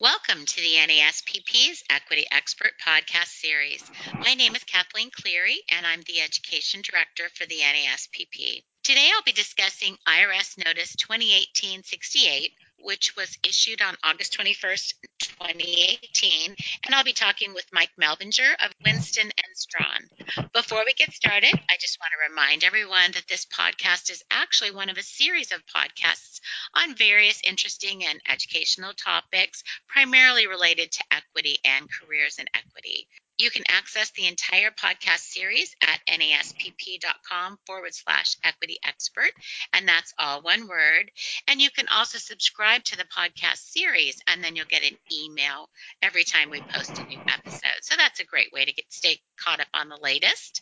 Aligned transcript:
Welcome 0.00 0.46
to 0.46 0.56
the 0.56 0.76
NASPP's 0.78 1.84
Equity 1.90 2.24
Expert 2.32 2.72
Podcast 2.82 3.38
Series. 3.38 3.82
My 4.18 4.32
name 4.32 4.56
is 4.56 4.64
Kathleen 4.64 5.10
Cleary, 5.10 5.60
and 5.76 5.84
I'm 5.86 6.00
the 6.06 6.22
Education 6.22 6.80
Director 6.80 7.24
for 7.34 7.44
the 7.44 7.58
NASPP. 7.58 8.62
Today 8.82 9.10
I'll 9.14 9.22
be 9.26 9.32
discussing 9.32 9.98
IRS 10.08 10.56
Notice 10.64 10.96
2018 10.96 11.82
68, 11.82 12.52
which 12.82 13.16
was 13.16 13.38
issued 13.46 13.82
on 13.82 13.96
August 14.02 14.36
21st, 14.38 14.94
2018, 15.18 16.56
and 16.84 16.94
I'll 16.94 17.04
be 17.04 17.12
talking 17.12 17.54
with 17.54 17.66
Mike 17.72 17.90
Melbinger 18.00 18.54
of 18.64 18.72
Winston 18.84 19.26
and 19.26 19.56
Strawn. 19.56 20.48
Before 20.52 20.82
we 20.84 20.92
get 20.94 21.12
started, 21.12 21.54
I 21.54 21.76
just 21.80 21.98
want 22.00 22.12
to 22.12 22.30
remind 22.30 22.64
everyone 22.64 23.12
that 23.12 23.28
this 23.28 23.46
podcast 23.46 24.10
is 24.10 24.22
actually 24.30 24.70
one 24.70 24.88
of 24.88 24.98
a 24.98 25.02
series 25.02 25.52
of 25.52 25.64
podcasts 25.66 26.40
on 26.74 26.94
various 26.94 27.40
interesting 27.44 28.04
and 28.04 28.20
educational 28.28 28.92
topics, 28.94 29.62
primarily 29.88 30.46
related 30.46 30.92
to 30.92 31.04
equity 31.10 31.58
and 31.64 31.88
careers 31.90 32.38
in 32.38 32.46
equity. 32.54 33.08
You 33.40 33.50
can 33.50 33.64
access 33.70 34.10
the 34.10 34.26
entire 34.26 34.70
podcast 34.70 35.20
series 35.20 35.74
at 35.82 36.00
naspp.com 36.06 37.58
forward 37.66 37.94
slash 37.94 38.36
equity 38.44 38.76
expert, 38.84 39.32
and 39.72 39.88
that's 39.88 40.12
all 40.18 40.42
one 40.42 40.68
word. 40.68 41.10
And 41.48 41.58
you 41.58 41.70
can 41.70 41.88
also 41.88 42.18
subscribe 42.18 42.84
to 42.84 42.98
the 42.98 43.04
podcast 43.04 43.70
series, 43.72 44.20
and 44.26 44.44
then 44.44 44.56
you'll 44.56 44.66
get 44.66 44.84
an 44.84 44.98
email 45.10 45.70
every 46.02 46.24
time 46.24 46.50
we 46.50 46.62
post 46.70 47.00
a 47.00 47.06
new 47.06 47.18
episode. 47.32 47.80
So 47.80 47.94
that's 47.96 48.20
a 48.20 48.26
great 48.26 48.52
way 48.52 48.66
to 48.66 48.74
get 48.74 48.92
stay 48.92 49.22
caught 49.38 49.60
up 49.60 49.68
on 49.72 49.88
the 49.88 49.98
latest. 50.02 50.60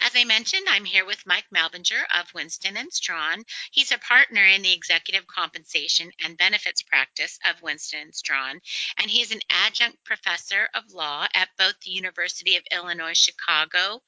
As 0.00 0.16
I 0.16 0.24
mentioned, 0.24 0.66
I'm 0.68 0.84
here 0.84 1.04
with 1.04 1.26
Mike 1.26 1.46
Melbinger 1.50 2.04
of 2.14 2.32
Winston 2.34 2.76
and 2.76 2.92
Strawn. 2.92 3.44
He's 3.70 3.92
a 3.92 3.98
partner 3.98 4.46
in 4.46 4.62
the 4.62 4.72
executive 4.72 5.26
compensation 5.26 6.12
and 6.24 6.36
benefits 6.36 6.82
practice 6.82 7.38
of 7.44 7.62
Winston 7.62 8.00
and 8.00 8.14
Strawn, 8.14 8.60
and 8.98 9.10
he's 9.10 9.30
an 9.30 9.42
adjunct 9.50 10.02
professor 10.04 10.68
of 10.74 10.92
law 10.92 11.26
at 11.34 11.56
both 11.56 11.80
the 11.80 11.90
University 11.90 12.56
of 12.56 12.64
Illinois 12.70 13.16
Chicago 13.16 14.02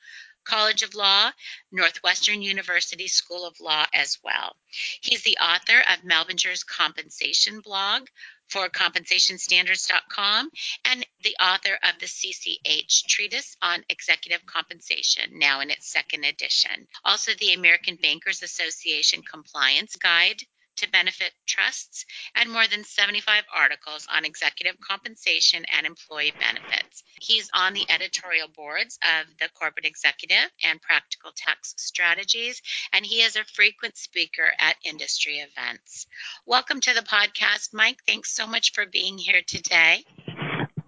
College 0.45 0.83
of 0.83 0.95
Law, 0.95 1.31
Northwestern 1.71 2.43
University 2.43 3.07
School 3.07 3.47
of 3.47 3.61
Law 3.61 3.87
as 3.93 4.19
well. 4.25 4.57
He's 5.01 5.23
the 5.23 5.39
author 5.39 5.81
of 5.81 6.03
Melbinger's 6.03 6.65
Compensation 6.65 7.61
blog, 7.61 8.09
for 8.49 8.69
compensationstandards.com 8.69 10.51
and 10.85 11.07
the 11.23 11.37
author 11.41 11.79
of 11.83 11.99
the 12.01 12.07
CCH 12.07 13.07
Treatise 13.07 13.57
on 13.63 13.85
Executive 13.89 14.45
Compensation, 14.47 15.39
now 15.39 15.61
in 15.61 15.71
its 15.71 15.91
second 15.91 16.25
edition. 16.25 16.87
Also, 17.05 17.33
the 17.39 17.55
American 17.55 17.97
Bankers 17.97 18.43
Association 18.43 19.23
Compliance 19.23 19.97
Guide 19.97 20.43
to 20.77 20.91
benefit 20.91 21.33
trusts, 21.47 22.05
and 22.35 22.51
more 22.51 22.67
than 22.67 22.85
75 22.85 23.45
articles 23.55 24.07
on 24.13 24.25
executive 24.25 24.77
compensation 24.81 25.65
and 25.77 25.87
employee 25.87 26.33
benefits. 26.39 27.03
He's 27.21 27.51
on 27.55 27.75
the 27.75 27.87
editorial 27.89 28.49
boards 28.49 28.99
of 29.03 29.27
the 29.39 29.49
Corporate 29.55 29.87
Executive 29.87 30.51
and 30.65 30.81
Practical 30.83 31.33
Tax 31.37 31.75
Strategies, 31.77 32.61
and 32.93 33.05
he 33.05 33.23
is 33.23 33.37
a 33.37 33.45
frequent 33.45 33.97
speaker 33.97 34.53
at 34.59 34.77
industry 34.85 35.37
events. 35.37 36.07
Welcome 36.47 36.81
to 36.81 36.95
the 36.95 37.03
podcast, 37.03 37.73
Mike. 37.73 37.99
Thanks 38.07 38.35
so 38.35 38.47
much 38.47 38.73
for 38.73 38.87
being 38.87 39.19
here 39.19 39.43
today. 39.47 40.05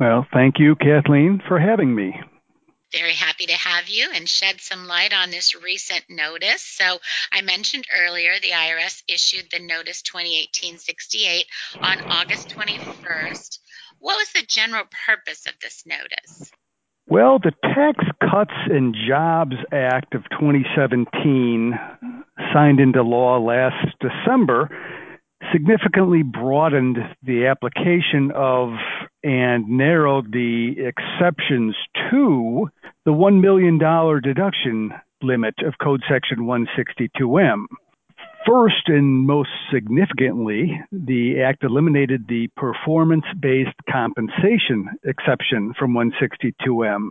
Well, 0.01 0.27
thank 0.33 0.59
you, 0.59 0.75
Kathleen, 0.75 1.41
for 1.47 1.59
having 1.59 1.95
me 1.95 2.15
very 2.97 3.15
happy 3.15 3.47
to 3.47 3.53
have 3.53 3.89
you 3.89 4.09
and 4.15 4.29
shed 4.29 4.61
some 4.61 4.87
light 4.87 5.13
on 5.13 5.31
this 5.31 5.55
recent 5.55 6.05
notice. 6.09 6.63
So, 6.63 6.99
I 7.33 7.43
mentioned 7.43 7.87
earlier 7.93 8.33
the 8.41 8.51
IRS 8.51 9.03
issued 9.09 9.51
the 9.51 9.59
Notice 9.59 10.03
2018 10.03 10.79
68 10.79 11.47
on 11.81 12.01
August 12.03 12.51
21st. 12.51 13.59
What 13.99 14.17
was 14.17 14.31
the 14.33 14.47
general 14.47 14.85
purpose 15.07 15.47
of 15.47 15.55
this 15.61 15.85
notice? 15.87 16.53
Well, 17.07 17.39
the 17.39 17.53
Tax 17.63 17.99
Cuts 18.21 18.55
and 18.71 18.95
Jobs 19.09 19.57
Act 19.73 20.15
of 20.15 20.23
2017, 20.31 21.79
signed 22.53 22.81
into 22.81 23.03
law 23.03 23.39
last 23.39 23.95
December, 24.01 24.71
significantly 25.53 26.23
broadened 26.23 26.97
the 27.23 27.47
application 27.47 28.31
of 28.35 28.71
and 29.25 29.67
narrowed 29.67 30.31
the 30.33 30.75
exceptions 30.79 31.75
to 32.11 32.69
the 33.07 33.11
$1 33.11 33.41
million 33.41 33.79
deduction 34.23 34.93
limit 35.23 35.55
of 35.67 35.75
Code 35.83 36.03
Section 36.09 36.41
162M. 36.41 37.65
First 38.47 38.89
and 38.89 39.27
most 39.27 39.49
significantly, 39.73 40.79
the 40.93 41.41
Act 41.41 41.65
eliminated 41.65 42.27
the 42.29 42.49
performance 42.59 43.25
based 43.41 43.75
compensation 43.91 44.91
exception 45.03 45.73
from 45.79 45.95
162M. 45.95 47.09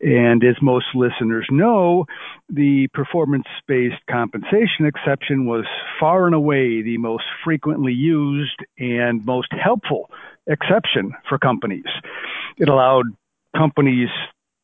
And 0.00 0.42
as 0.42 0.56
most 0.62 0.86
listeners 0.94 1.46
know, 1.50 2.06
the 2.48 2.88
performance 2.94 3.46
based 3.66 4.00
compensation 4.10 4.86
exception 4.86 5.44
was 5.44 5.66
far 6.00 6.24
and 6.24 6.34
away 6.34 6.80
the 6.80 6.96
most 6.96 7.24
frequently 7.44 7.92
used 7.92 8.58
and 8.78 9.26
most 9.26 9.52
helpful 9.52 10.08
exception 10.48 11.12
for 11.28 11.38
companies. 11.38 11.86
It 12.56 12.68
allowed 12.68 13.06
companies 13.56 14.08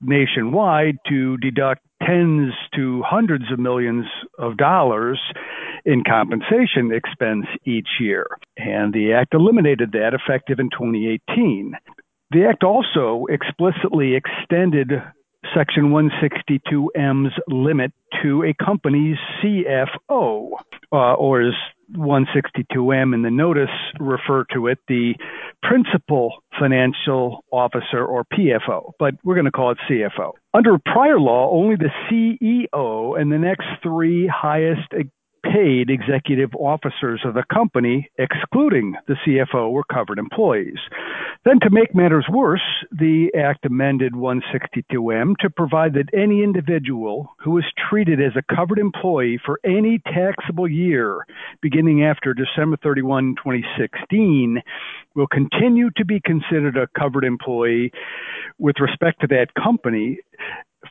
nationwide 0.01 0.99
to 1.09 1.37
deduct 1.39 1.81
tens 2.03 2.53
to 2.75 3.03
hundreds 3.03 3.51
of 3.53 3.59
millions 3.59 4.07
of 4.39 4.57
dollars 4.57 5.21
in 5.85 6.03
compensation 6.05 6.93
expense 6.93 7.47
each 7.65 7.89
year. 8.01 8.27
And 8.57 8.93
the 8.93 9.13
Act 9.13 9.35
eliminated 9.35 9.93
that 9.93 10.13
effective 10.15 10.59
in 10.59 10.71
2018. 10.71 11.75
The 12.31 12.47
Act 12.47 12.65
also 12.65 13.27
explicitly 13.29 14.15
extended 14.15 14.91
Section 15.55 15.91
162M's 15.91 17.33
limit 17.49 17.93
to 18.23 18.45
a 18.45 18.65
company's 18.65 19.17
CFO, 19.43 20.49
uh, 20.93 21.15
or 21.15 21.43
as 21.43 21.55
162M 21.93 23.15
in 23.15 23.23
the 23.23 23.31
notice 23.31 23.71
refer 23.99 24.45
to 24.53 24.69
it, 24.69 24.79
the 24.89 25.15
principal 25.63 26.33
financial 26.59 27.45
officer 27.53 28.05
or 28.05 28.25
PFO, 28.25 28.93
but 28.99 29.15
we're 29.25 29.35
going 29.35 29.45
to 29.47 29.51
call 29.51 29.73
it 29.73 29.79
CFO. 29.89 30.33
Under 30.53 30.79
prior 30.79 31.19
law, 31.19 31.51
only 31.51 31.77
the 31.77 31.91
CEO 32.09 33.21
and 33.21 33.33
the 33.33 33.39
next 33.39 33.67
three 33.83 34.27
highest 34.27 34.93
paid 35.53 35.91
executive 35.91 36.55
officers 36.55 37.21
of 37.25 37.35
the 37.35 37.45
company, 37.53 38.11
excluding 38.19 38.95
the 39.07 39.17
CFO, 39.27 39.71
were 39.71 39.85
covered 39.85 40.19
employees. 40.19 40.79
Then, 41.45 41.61
to 41.61 41.71
make 41.71 41.95
matters 41.95 42.27
worse, 42.31 42.63
the 42.91 43.31
Act 43.37 43.67
amended 43.67 44.15
162M 44.15 45.37
to 45.41 45.51
provide 45.51 45.95
that 45.95 46.09
any 46.15 46.43
individual 46.43 47.35
who 47.39 47.59
is 47.59 47.65
treated 47.91 48.21
as 48.21 48.33
a 48.37 48.55
covered 48.55 48.79
employee 48.79 49.39
for 49.45 49.61
any 49.65 49.99
taxable 49.99 50.69
year 50.69 51.27
beginning 51.61 52.03
after 52.03 52.33
December 52.33 52.79
31, 52.83 53.35
2016, 53.37 54.63
will 55.15 55.27
continue 55.27 55.91
to 55.97 56.05
be 56.05 56.21
considered 56.25 56.77
a 56.77 56.89
covered 56.99 57.25
employee 57.25 57.93
with 58.59 58.77
respect 58.81 59.21
to 59.21 59.27
that 59.27 59.49
company 59.55 60.19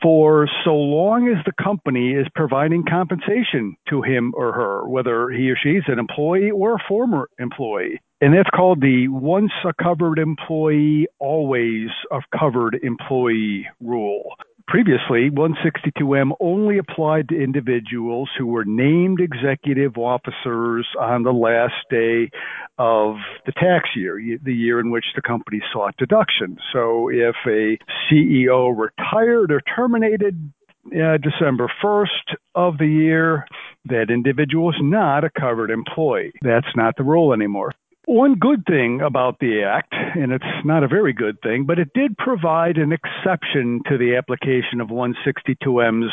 for 0.04 0.50
so 0.66 0.76
long 0.76 1.30
as 1.30 1.44
the 1.46 1.64
company 1.64 2.12
is 2.12 2.28
providing 2.36 2.84
compensation 2.88 3.76
to 3.90 4.02
him 4.02 4.34
or 4.36 4.52
her, 4.52 4.88
whether 4.88 5.30
he 5.30 5.50
or 5.50 5.56
she 5.56 5.70
is 5.70 5.86
an 5.88 5.98
employee 5.98 6.52
or 6.52 6.76
a 6.76 6.84
former 6.88 7.30
employee. 7.40 8.02
And 8.20 8.34
that's 8.34 8.50
called 8.56 8.82
the 8.82 9.08
once 9.08 9.52
a 9.66 9.74
covered 9.82 10.20
employee, 10.20 11.08
always 11.20 11.88
a 12.12 12.20
covered 12.38 12.80
employee 12.84 13.68
rule. 13.82 14.36
Previously, 14.68 15.30
162M 15.30 16.32
only 16.40 16.78
applied 16.78 17.30
to 17.30 17.36
individuals 17.36 18.30
who 18.38 18.48
were 18.48 18.64
named 18.66 19.20
executive 19.20 19.98
officers 19.98 20.88
on 21.00 21.24
the 21.24 21.34
last 21.34 21.74
day 21.90 22.30
of 22.78 23.16
the 23.46 23.52
tax 23.52 23.90
year, 23.96 24.18
the 24.42 24.54
year 24.54 24.80
in 24.80 24.90
which 24.90 25.06
the 25.16 25.22
company 25.22 25.62
sought 25.74 25.96
deduction. 25.98 26.58
So 26.72 27.10
if 27.10 27.36
a 27.46 27.78
CEO 28.10 28.74
retired 28.76 29.52
or 29.52 29.62
terminated 29.76 30.52
uh, 30.88 31.18
December 31.18 31.72
1st 31.84 32.36
of 32.56 32.78
the 32.78 32.88
year, 32.88 33.46
that 33.86 34.10
individual 34.10 34.70
is 34.70 34.78
not 34.82 35.24
a 35.24 35.30
covered 35.30 35.72
employee. 35.72 36.32
That's 36.42 36.74
not 36.76 36.96
the 36.98 37.04
rule 37.04 37.34
anymore. 37.34 37.74
One 38.06 38.36
good 38.36 38.66
thing 38.66 39.00
about 39.02 39.40
the 39.40 39.64
Act, 39.64 39.94
and 39.94 40.34
it's 40.34 40.44
not 40.66 40.84
a 40.84 40.90
very 40.90 41.14
good 41.14 41.42
thing, 41.42 41.64
but 41.66 41.80
it 41.80 41.90
did 41.94 42.18
provide 42.18 42.78
an 42.78 42.92
exception 42.92 43.82
to 43.90 43.98
the 43.98 44.18
application 44.18 44.82
of 44.82 44.90
162M's 44.90 46.12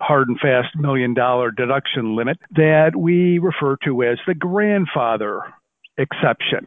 hard 0.00 0.28
and 0.28 0.40
fast 0.40 0.74
million 0.76 1.14
dollar 1.14 1.50
deduction 1.50 2.16
limit 2.16 2.38
that 2.56 2.92
we 2.96 3.38
refer 3.38 3.76
to 3.84 4.02
as 4.02 4.18
the 4.26 4.34
grandfather 4.34 5.42
exception. 5.98 6.66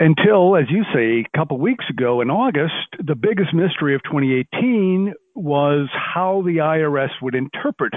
Until, 0.00 0.56
as 0.56 0.64
you 0.68 0.82
say, 0.92 1.20
a 1.24 1.38
couple 1.38 1.56
weeks 1.58 1.84
ago 1.88 2.20
in 2.20 2.28
August, 2.28 2.74
the 2.98 3.14
biggest 3.14 3.54
mystery 3.54 3.94
of 3.94 4.02
2018 4.02 5.14
was 5.34 5.88
how 5.92 6.42
the 6.44 6.58
IRS 6.58 7.10
would 7.20 7.34
interpret 7.34 7.92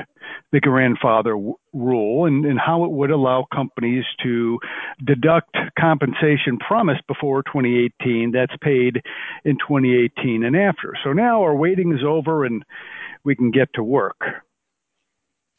the 0.51 0.60
grandfather 0.60 1.31
w- 1.31 1.56
rule 1.74 2.25
and, 2.25 2.45
and 2.45 2.60
how 2.60 2.84
it 2.84 2.92
would 2.92 3.12
allow 3.12 3.45
companies 3.54 4.06
to 4.24 4.60
deduct 5.06 5.56
compensation 5.78 6.57
promised 6.57 7.06
before 7.07 7.44
2018 7.44 8.31
that's 8.31 8.56
paid 8.62 9.01
in 9.45 9.57
2018 9.57 10.44
and 10.44 10.56
after. 10.56 10.94
So 11.04 11.13
now 11.13 11.44
our 11.44 11.56
waiting 11.56 11.94
is 11.94 12.04
over 12.06 12.45
and 12.45 12.63
we 13.24 13.36
can 13.36 13.51
get 13.51 13.69
to 13.75 13.83
work. 13.83 14.19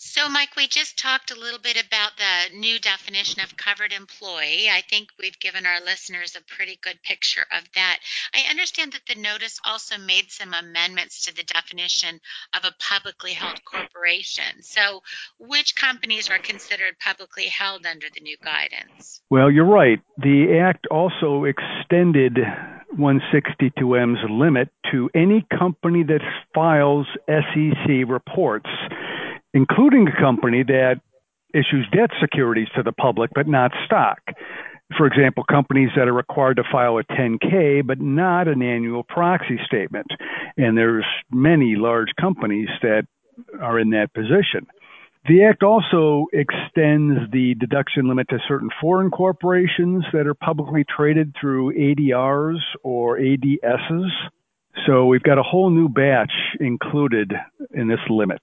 So, 0.00 0.28
Mike, 0.28 0.54
we 0.56 0.68
just 0.68 0.96
talked 0.96 1.32
a 1.32 1.38
little 1.38 1.58
bit 1.58 1.76
about 1.76 2.12
the 2.16 2.56
new 2.56 2.78
definition 2.78 3.42
of 3.42 3.56
covered 3.56 3.92
employee. 3.92 4.70
I 4.70 4.80
think 4.88 5.08
we've 5.18 5.38
given 5.40 5.66
our 5.66 5.80
listeners 5.80 6.36
a 6.36 6.54
pretty 6.54 6.78
good 6.80 7.02
picture 7.02 7.44
of 7.50 7.64
that. 7.74 7.98
I 8.32 8.48
understand 8.48 8.92
that 8.92 9.12
the 9.12 9.20
notice 9.20 9.58
also 9.66 9.98
made 9.98 10.30
some 10.30 10.54
amendments 10.54 11.24
to 11.24 11.34
the 11.34 11.42
definition 11.42 12.20
of 12.54 12.64
a 12.64 12.76
publicly 12.78 13.32
held 13.32 13.64
corporation. 13.64 14.62
So, 14.62 15.02
which 15.40 15.74
companies 15.74 16.30
are 16.30 16.38
considered 16.38 17.00
publicly 17.00 17.46
held 17.46 17.84
under 17.84 18.06
the 18.14 18.20
new 18.20 18.36
guidance? 18.36 19.20
Well, 19.30 19.50
you're 19.50 19.64
right. 19.64 19.98
The 20.16 20.60
Act 20.62 20.86
also 20.92 21.42
extended 21.42 22.38
162M's 22.96 24.30
limit 24.30 24.68
to 24.92 25.10
any 25.12 25.44
company 25.58 26.04
that 26.04 26.22
files 26.54 27.08
SEC 27.26 28.06
reports 28.06 28.70
including 29.54 30.08
a 30.08 30.20
company 30.20 30.62
that 30.62 31.00
issues 31.54 31.86
debt 31.92 32.10
securities 32.20 32.68
to 32.76 32.82
the 32.82 32.92
public 32.92 33.30
but 33.34 33.48
not 33.48 33.72
stock. 33.86 34.20
For 34.96 35.06
example, 35.06 35.44
companies 35.44 35.90
that 35.96 36.08
are 36.08 36.14
required 36.14 36.56
to 36.56 36.64
file 36.70 36.98
a 36.98 37.04
10K 37.04 37.86
but 37.86 38.00
not 38.00 38.48
an 38.48 38.62
annual 38.62 39.02
proxy 39.02 39.58
statement. 39.66 40.06
And 40.56 40.76
there's 40.76 41.04
many 41.30 41.74
large 41.76 42.08
companies 42.20 42.68
that 42.82 43.06
are 43.60 43.78
in 43.78 43.90
that 43.90 44.14
position. 44.14 44.66
The 45.28 45.44
Act 45.44 45.62
also 45.62 46.26
extends 46.32 47.30
the 47.32 47.54
deduction 47.58 48.08
limit 48.08 48.28
to 48.30 48.38
certain 48.48 48.70
foreign 48.80 49.10
corporations 49.10 50.04
that 50.12 50.26
are 50.26 50.34
publicly 50.34 50.84
traded 50.84 51.34
through 51.38 51.74
ADRs 51.74 52.60
or 52.82 53.18
ADSs. 53.18 54.08
So 54.86 55.04
we've 55.04 55.22
got 55.22 55.38
a 55.38 55.42
whole 55.42 55.68
new 55.68 55.88
batch 55.88 56.32
included 56.60 57.34
in 57.74 57.88
this 57.88 58.00
limit 58.08 58.40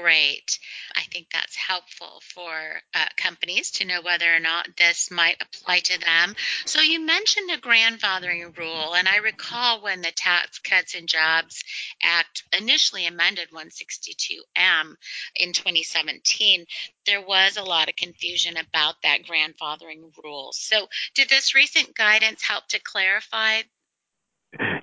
great. 0.00 0.58
I 0.96 1.02
think 1.12 1.28
that's 1.32 1.54
helpful 1.56 2.20
for 2.34 2.52
uh, 2.94 3.06
companies 3.16 3.70
to 3.72 3.84
know 3.84 4.02
whether 4.02 4.34
or 4.34 4.40
not 4.40 4.76
this 4.76 5.10
might 5.10 5.40
apply 5.40 5.80
to 5.80 6.00
them. 6.00 6.34
So, 6.66 6.80
you 6.80 7.00
mentioned 7.00 7.48
the 7.48 7.60
grandfathering 7.60 8.56
rule, 8.58 8.94
and 8.94 9.06
I 9.06 9.16
recall 9.18 9.82
when 9.82 10.00
the 10.00 10.10
Tax 10.10 10.58
Cuts 10.58 10.94
and 10.94 11.08
Jobs 11.08 11.62
Act 12.02 12.42
initially 12.58 13.06
amended 13.06 13.50
162M 13.52 14.96
in 15.36 15.52
2017, 15.52 16.64
there 17.06 17.20
was 17.20 17.56
a 17.56 17.62
lot 17.62 17.88
of 17.88 17.96
confusion 17.96 18.56
about 18.56 18.96
that 19.02 19.20
grandfathering 19.22 20.10
rule. 20.22 20.50
So, 20.52 20.88
did 21.14 21.28
this 21.28 21.54
recent 21.54 21.94
guidance 21.94 22.42
help 22.42 22.66
to 22.68 22.80
clarify 22.80 23.62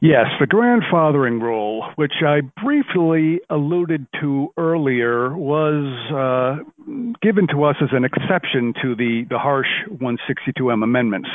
Yes, 0.02 0.26
the 0.40 0.48
grandfathering 0.48 1.42
rule, 1.42 1.86
which 1.96 2.14
I 2.26 2.42
briefly 2.64 3.40
alluded 3.50 4.08
to 4.20 4.54
earlier, 4.58 5.36
was 5.36 5.86
uh, 6.12 6.64
given 7.22 7.48
to 7.48 7.64
us 7.64 7.76
as 7.82 7.90
an 7.92 8.04
exception 8.04 8.74
to 8.82 8.96
the, 8.96 9.26
the 9.30 9.38
harsh 9.38 9.68
162M 9.90 10.84
amendments. 10.84 11.30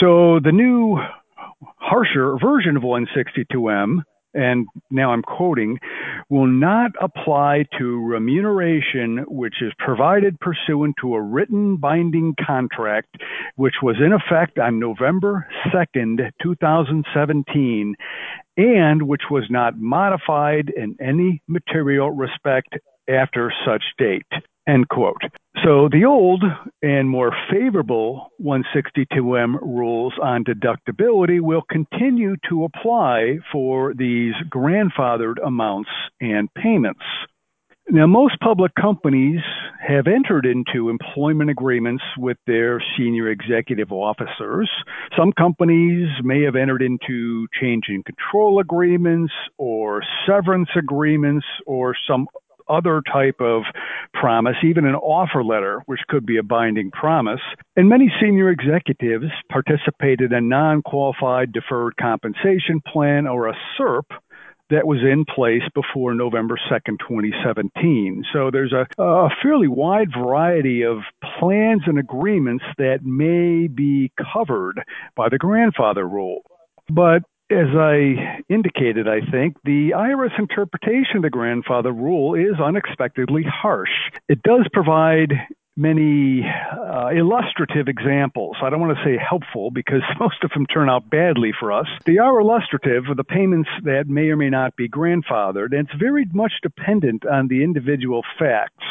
So 0.00 0.40
the 0.42 0.52
new 0.52 0.98
harsher 1.78 2.36
version 2.40 2.76
of 2.76 2.82
162M 2.82 4.04
and 4.34 4.66
now 4.90 5.12
I'm 5.12 5.22
quoting, 5.22 5.78
will 6.28 6.46
not 6.46 6.92
apply 7.00 7.66
to 7.78 8.06
remuneration 8.06 9.24
which 9.28 9.56
is 9.60 9.72
provided 9.78 10.38
pursuant 10.40 10.96
to 11.00 11.14
a 11.14 11.22
written 11.22 11.76
binding 11.76 12.34
contract 12.44 13.16
which 13.56 13.74
was 13.82 13.96
in 14.04 14.12
effect 14.12 14.58
on 14.58 14.78
November 14.78 15.46
2nd, 15.74 16.30
2017, 16.42 17.94
and 18.56 19.02
which 19.02 19.22
was 19.30 19.44
not 19.50 19.78
modified 19.78 20.70
in 20.74 20.96
any 21.00 21.42
material 21.48 22.10
respect 22.10 22.76
after 23.08 23.52
such 23.66 23.82
date. 23.98 24.26
End 24.68 24.88
quote. 24.88 25.22
So 25.64 25.88
the 25.90 26.04
old 26.04 26.44
and 26.82 27.08
more 27.08 27.34
favorable 27.50 28.28
162M 28.40 29.60
rules 29.60 30.14
on 30.22 30.44
deductibility 30.44 31.40
will 31.40 31.62
continue 31.68 32.36
to 32.48 32.64
apply 32.64 33.38
for 33.50 33.92
these 33.94 34.34
grandfathered 34.50 35.44
amounts 35.44 35.90
and 36.20 36.48
payments. 36.54 37.02
Now, 37.90 38.06
most 38.06 38.38
public 38.40 38.72
companies 38.80 39.40
have 39.86 40.06
entered 40.06 40.46
into 40.46 40.88
employment 40.88 41.50
agreements 41.50 42.04
with 42.16 42.36
their 42.46 42.80
senior 42.96 43.28
executive 43.28 43.90
officers. 43.90 44.70
Some 45.16 45.32
companies 45.32 46.08
may 46.22 46.42
have 46.42 46.54
entered 46.54 46.80
into 46.80 47.48
change 47.60 47.86
in 47.88 48.04
control 48.04 48.60
agreements 48.60 49.32
or 49.58 50.02
severance 50.26 50.68
agreements 50.76 51.44
or 51.66 51.94
some 52.06 52.28
other 52.68 53.02
type 53.12 53.40
of 53.40 53.62
promise, 54.14 54.56
even 54.64 54.86
an 54.86 54.94
offer 54.94 55.44
letter, 55.44 55.82
which 55.86 56.00
could 56.08 56.26
be 56.26 56.38
a 56.38 56.42
binding 56.42 56.90
promise. 56.90 57.40
And 57.76 57.88
many 57.88 58.12
senior 58.20 58.50
executives 58.50 59.26
participated 59.50 60.32
in 60.32 60.38
a 60.38 60.40
non 60.40 60.82
qualified 60.82 61.52
deferred 61.52 61.96
compensation 61.96 62.80
plan 62.86 63.26
or 63.26 63.48
a 63.48 63.56
SERP 63.78 64.06
that 64.70 64.86
was 64.86 65.00
in 65.00 65.24
place 65.26 65.62
before 65.74 66.14
November 66.14 66.58
2nd, 66.70 66.98
2017. 67.00 68.24
So 68.32 68.50
there's 68.50 68.72
a, 68.72 68.86
a, 69.00 69.28
fairly 69.42 69.68
wide 69.68 70.08
variety 70.16 70.82
of 70.82 70.98
plans 71.38 71.82
and 71.86 71.98
agreements 71.98 72.64
that 72.78 73.00
may 73.04 73.68
be 73.68 74.12
covered 74.32 74.82
by 75.14 75.28
the 75.28 75.36
grandfather 75.36 76.08
rule. 76.08 76.40
But 76.88 77.22
as 77.52 77.68
I 77.76 78.42
indicated, 78.48 79.06
I 79.08 79.20
think 79.30 79.56
the 79.64 79.90
IRS 79.94 80.38
interpretation 80.38 81.16
of 81.16 81.22
the 81.22 81.30
grandfather 81.30 81.92
rule 81.92 82.34
is 82.34 82.58
unexpectedly 82.62 83.44
harsh. 83.44 83.90
It 84.28 84.42
does 84.42 84.66
provide 84.72 85.32
many 85.76 86.44
uh, 86.44 87.08
illustrative 87.08 87.88
examples. 87.88 88.56
I 88.62 88.68
don't 88.68 88.80
want 88.80 88.96
to 88.96 89.04
say 89.04 89.16
helpful 89.16 89.70
because 89.70 90.02
most 90.20 90.42
of 90.44 90.50
them 90.54 90.66
turn 90.66 90.90
out 90.90 91.08
badly 91.08 91.52
for 91.58 91.72
us. 91.72 91.86
They 92.04 92.18
are 92.18 92.40
illustrative 92.40 93.04
of 93.08 93.16
the 93.16 93.24
payments 93.24 93.70
that 93.84 94.04
may 94.06 94.28
or 94.28 94.36
may 94.36 94.50
not 94.50 94.76
be 94.76 94.88
grandfathered, 94.88 95.72
and 95.72 95.88
it's 95.88 95.98
very 95.98 96.26
much 96.32 96.52
dependent 96.62 97.24
on 97.26 97.48
the 97.48 97.62
individual 97.64 98.22
facts. 98.38 98.84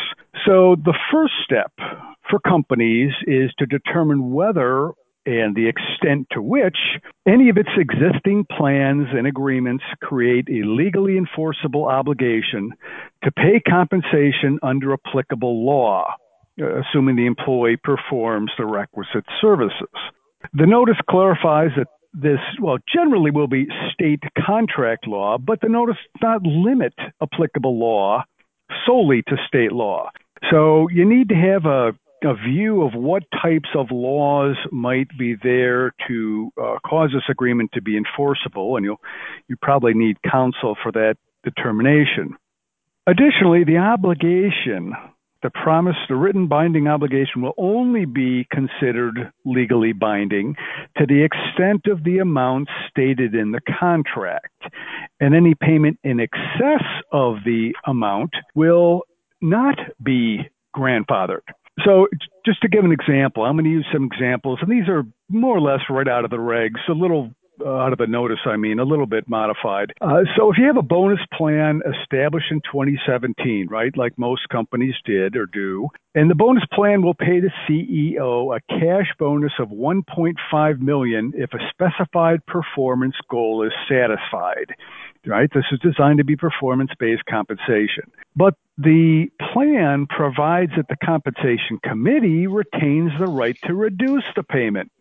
So 0.46 0.76
the 0.76 0.98
first 1.12 1.34
step 1.44 1.72
for 2.30 2.40
companies 2.40 3.12
is 3.28 3.52
to 3.60 3.66
determine 3.66 4.32
whether 4.32 4.92
and 5.26 5.56
the 5.56 5.68
extent 5.68 6.28
to 6.32 6.42
which 6.42 6.78
any 7.28 7.50
of 7.50 7.58
its 7.58 7.70
existing 7.78 8.46
plans 8.58 9.08
and 9.12 9.28
agreements 9.28 9.84
create 10.02 10.48
a 10.50 10.66
legally 10.66 11.18
enforceable 11.18 11.86
obligation 11.86 12.72
to 13.24 13.32
pay 13.32 13.62
compensation 13.68 14.60
under 14.64 14.94
applicable 14.94 15.66
law, 15.66 16.14
uh, 16.60 16.82
assuming 16.82 17.16
the 17.16 17.28
employee 17.28 17.78
performs 17.78 18.52
the 18.58 18.66
requisite 18.66 19.26
services. 19.40 19.88
The 20.54 20.66
notice 20.66 20.98
clarifies 21.10 21.70
that 21.78 21.88
this, 22.14 22.40
well, 22.60 22.78
generally 22.94 23.32
will 23.32 23.48
be 23.48 23.68
state 23.94 24.24
contract 24.46 25.08
law, 25.08 25.38
but 25.38 25.62
the 25.62 25.70
notice 25.70 25.98
does 26.20 26.22
not 26.22 26.44
limit 26.44 26.94
applicable 27.22 27.80
law 27.80 28.24
solely 28.86 29.22
to 29.28 29.38
state 29.48 29.72
law. 29.72 30.10
So 30.50 30.90
you 30.90 31.06
need 31.06 31.30
to 31.30 31.36
have 31.36 31.66
a 31.66 31.94
a 32.24 32.34
view 32.36 32.84
of 32.84 32.94
what 32.94 33.24
types 33.42 33.70
of 33.76 33.88
laws 33.92 34.56
might 34.72 35.08
be 35.18 35.36
there 35.42 35.94
to 36.08 36.52
uh, 36.62 36.78
cause 36.86 37.10
this 37.14 37.24
agreement 37.30 37.72
to 37.74 37.82
be 37.82 37.98
enforceable, 37.98 38.76
and 38.76 38.86
you'll 38.86 39.02
you 39.48 39.56
probably 39.62 39.94
need 39.94 40.18
counsel 40.30 40.76
for 40.82 40.92
that 40.92 41.16
determination. 41.44 42.36
Additionally, 43.08 43.64
the 43.64 43.78
obligation, 43.78 44.94
the 45.42 45.50
promise, 45.50 45.96
the 46.08 46.16
written 46.16 46.48
binding 46.48 46.88
obligation 46.88 47.42
will 47.42 47.56
only 47.58 48.06
be 48.06 48.48
considered 48.52 49.32
legally 49.44 49.92
binding 49.92 50.56
to 50.98 51.06
the 51.08 51.24
extent 51.24 51.88
of 51.88 52.04
the 52.04 52.20
amount 52.20 52.70
stated 52.90 53.34
in 53.34 53.52
the 53.52 53.62
contract. 53.80 54.64
And 55.20 55.34
any 55.36 55.56
payment 55.56 56.00
in 56.04 56.20
excess 56.20 56.84
of 57.12 57.38
the 57.44 57.74
amount 57.86 58.32
will 58.54 59.02
not 59.42 59.78
be 60.04 60.50
grandfathered. 60.76 61.42
So, 61.86 62.08
just 62.46 62.62
to 62.62 62.68
give 62.68 62.84
an 62.84 62.92
example, 62.92 63.44
I'm 63.44 63.56
going 63.56 63.66
to 63.66 63.72
use 63.72 63.88
some 63.94 64.10
examples, 64.12 64.60
and 64.62 64.72
these 64.72 64.88
are 64.90 65.04
more 65.30 65.56
or 65.56 65.62
less 65.62 65.80
right 65.90 66.08
out 66.08 66.26
of 66.26 66.32
the 66.32 66.38
regs, 66.38 66.80
a 66.90 66.94
little 66.94 67.32
uh, 67.66 67.70
out 67.70 67.92
of 67.92 68.00
the 68.00 68.08
notice, 68.08 68.40
I 68.46 68.58
mean, 68.58 68.80
a 68.80 68.84
little 68.84 69.06
bit 69.06 69.30
modified. 69.30 69.94
Uh, 70.02 70.22
so 70.36 70.52
if 70.52 70.58
you 70.58 70.66
have 70.66 70.78
a 70.78 70.82
bonus 70.82 71.20
plan 71.34 71.82
established 72.02 72.52
in 72.52 72.62
2017, 72.62 73.68
right, 73.70 73.96
like 73.96 74.18
most 74.18 74.50
companies 74.50 74.96
did 75.06 75.36
or 75.36 75.46
do, 75.46 75.90
and 76.16 76.30
the 76.30 76.36
bonus 76.36 76.64
plan 76.74 77.02
will 77.02 77.14
pay 77.14 77.40
the 77.40 77.52
CEO 77.68 78.56
a 78.56 78.60
cash 78.68 79.08
bonus 79.20 79.54
of 79.60 79.70
1.5 79.70 80.80
million 80.80 81.34
if 81.36 81.52
a 81.54 81.60
specified 81.70 82.46
performance 82.46 83.16
goal 83.30 83.66
is 83.66 83.74
satisfied. 83.88 84.74
Right? 85.26 85.50
This 85.54 85.66
is 85.72 85.80
designed 85.80 86.18
to 86.18 86.24
be 86.24 86.36
performance-based 86.36 87.26
compensation. 87.30 88.10
But 88.36 88.56
the 88.78 89.28
plan 89.54 90.08
provides 90.08 90.72
that 90.78 90.88
the 90.90 90.98
compensation 91.06 91.78
committee 91.84 92.48
retains 92.48 93.12
the 93.20 93.28
right 93.28 93.56
to 93.66 93.76
reduce 93.76 94.24
the 94.36 94.42
payment 94.42 94.92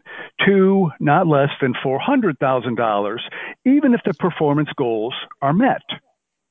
to 0.47 0.91
not 1.01 1.27
less 1.27 1.51
than 1.63 1.73
$400,000, 1.85 3.19
even 3.65 3.95
if 3.95 4.01
the 4.05 4.13
performance 4.15 4.69
goals 4.77 5.15
are 5.41 5.55
met. 5.55 5.83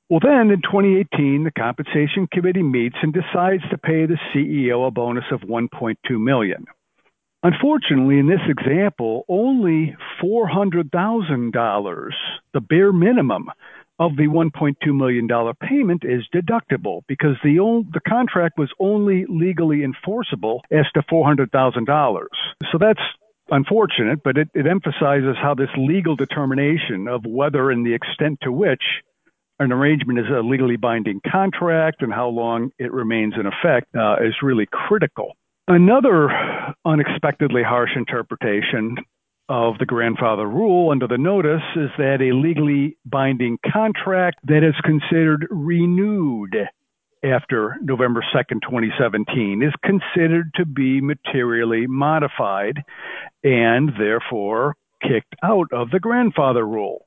Well, 0.09 0.19
then 0.23 0.49
in 0.49 0.61
2018, 0.63 1.43
the 1.43 1.51
compensation 1.51 2.27
committee 2.31 2.63
meets 2.63 2.95
and 3.03 3.13
decides 3.13 3.61
to 3.69 3.77
pay 3.77 4.07
the 4.07 4.17
CEO 4.33 4.87
a 4.87 4.91
bonus 4.91 5.25
of 5.31 5.41
1.2 5.41 5.95
million. 6.19 6.65
Unfortunately, 7.41 8.19
in 8.19 8.27
this 8.27 8.41
example, 8.49 9.23
only 9.29 9.95
$400,000, 10.21 12.09
the 12.53 12.59
bare 12.59 12.91
minimum 12.91 13.45
of 13.97 14.17
the 14.17 14.27
$1.2 14.27 14.75
million 14.95 15.27
payment, 15.61 16.03
is 16.03 16.27
deductible 16.33 17.01
because 17.07 17.37
the, 17.43 17.59
old, 17.59 17.93
the 17.93 18.01
contract 18.01 18.57
was 18.57 18.69
only 18.79 19.25
legally 19.29 19.83
enforceable 19.83 20.61
as 20.71 20.85
to 20.93 21.01
$400,000. 21.03 22.25
So 22.71 22.77
that's 22.77 22.99
unfortunate, 23.49 24.19
but 24.21 24.37
it, 24.37 24.49
it 24.53 24.67
emphasizes 24.67 25.37
how 25.41 25.55
this 25.55 25.69
legal 25.77 26.17
determination 26.17 27.07
of 27.07 27.25
whether 27.25 27.71
and 27.71 27.85
the 27.85 27.93
extent 27.93 28.39
to 28.41 28.51
which 28.51 28.83
an 29.59 29.71
arrangement 29.71 30.19
is 30.19 30.25
a 30.29 30.41
legally 30.41 30.77
binding 30.77 31.21
contract 31.29 32.01
and 32.01 32.13
how 32.13 32.27
long 32.27 32.71
it 32.79 32.91
remains 32.91 33.33
in 33.39 33.45
effect 33.45 33.93
uh, 33.95 34.15
is 34.21 34.35
really 34.41 34.67
critical. 34.71 35.33
Another 35.69 36.31
unexpectedly 36.83 37.61
harsh 37.61 37.91
interpretation 37.95 38.95
of 39.49 39.77
the 39.77 39.85
grandfather 39.85 40.47
rule 40.47 40.89
under 40.89 41.07
the 41.07 41.19
notice 41.19 41.61
is 41.75 41.91
that 41.99 42.23
a 42.23 42.33
legally 42.35 42.97
binding 43.05 43.59
contract 43.71 44.39
that 44.45 44.63
is 44.63 44.73
considered 44.83 45.45
renewed 45.51 46.55
after 47.23 47.77
November 47.83 48.25
2nd, 48.33 48.63
2017, 48.63 49.61
is 49.61 49.73
considered 49.83 50.49
to 50.55 50.65
be 50.65 51.01
materially 51.01 51.85
modified 51.85 52.81
and 53.43 53.91
therefore 53.99 54.75
kicked 55.03 55.35
out 55.43 55.67
of 55.71 55.91
the 55.91 55.99
grandfather 55.99 56.65
rule. 56.65 57.05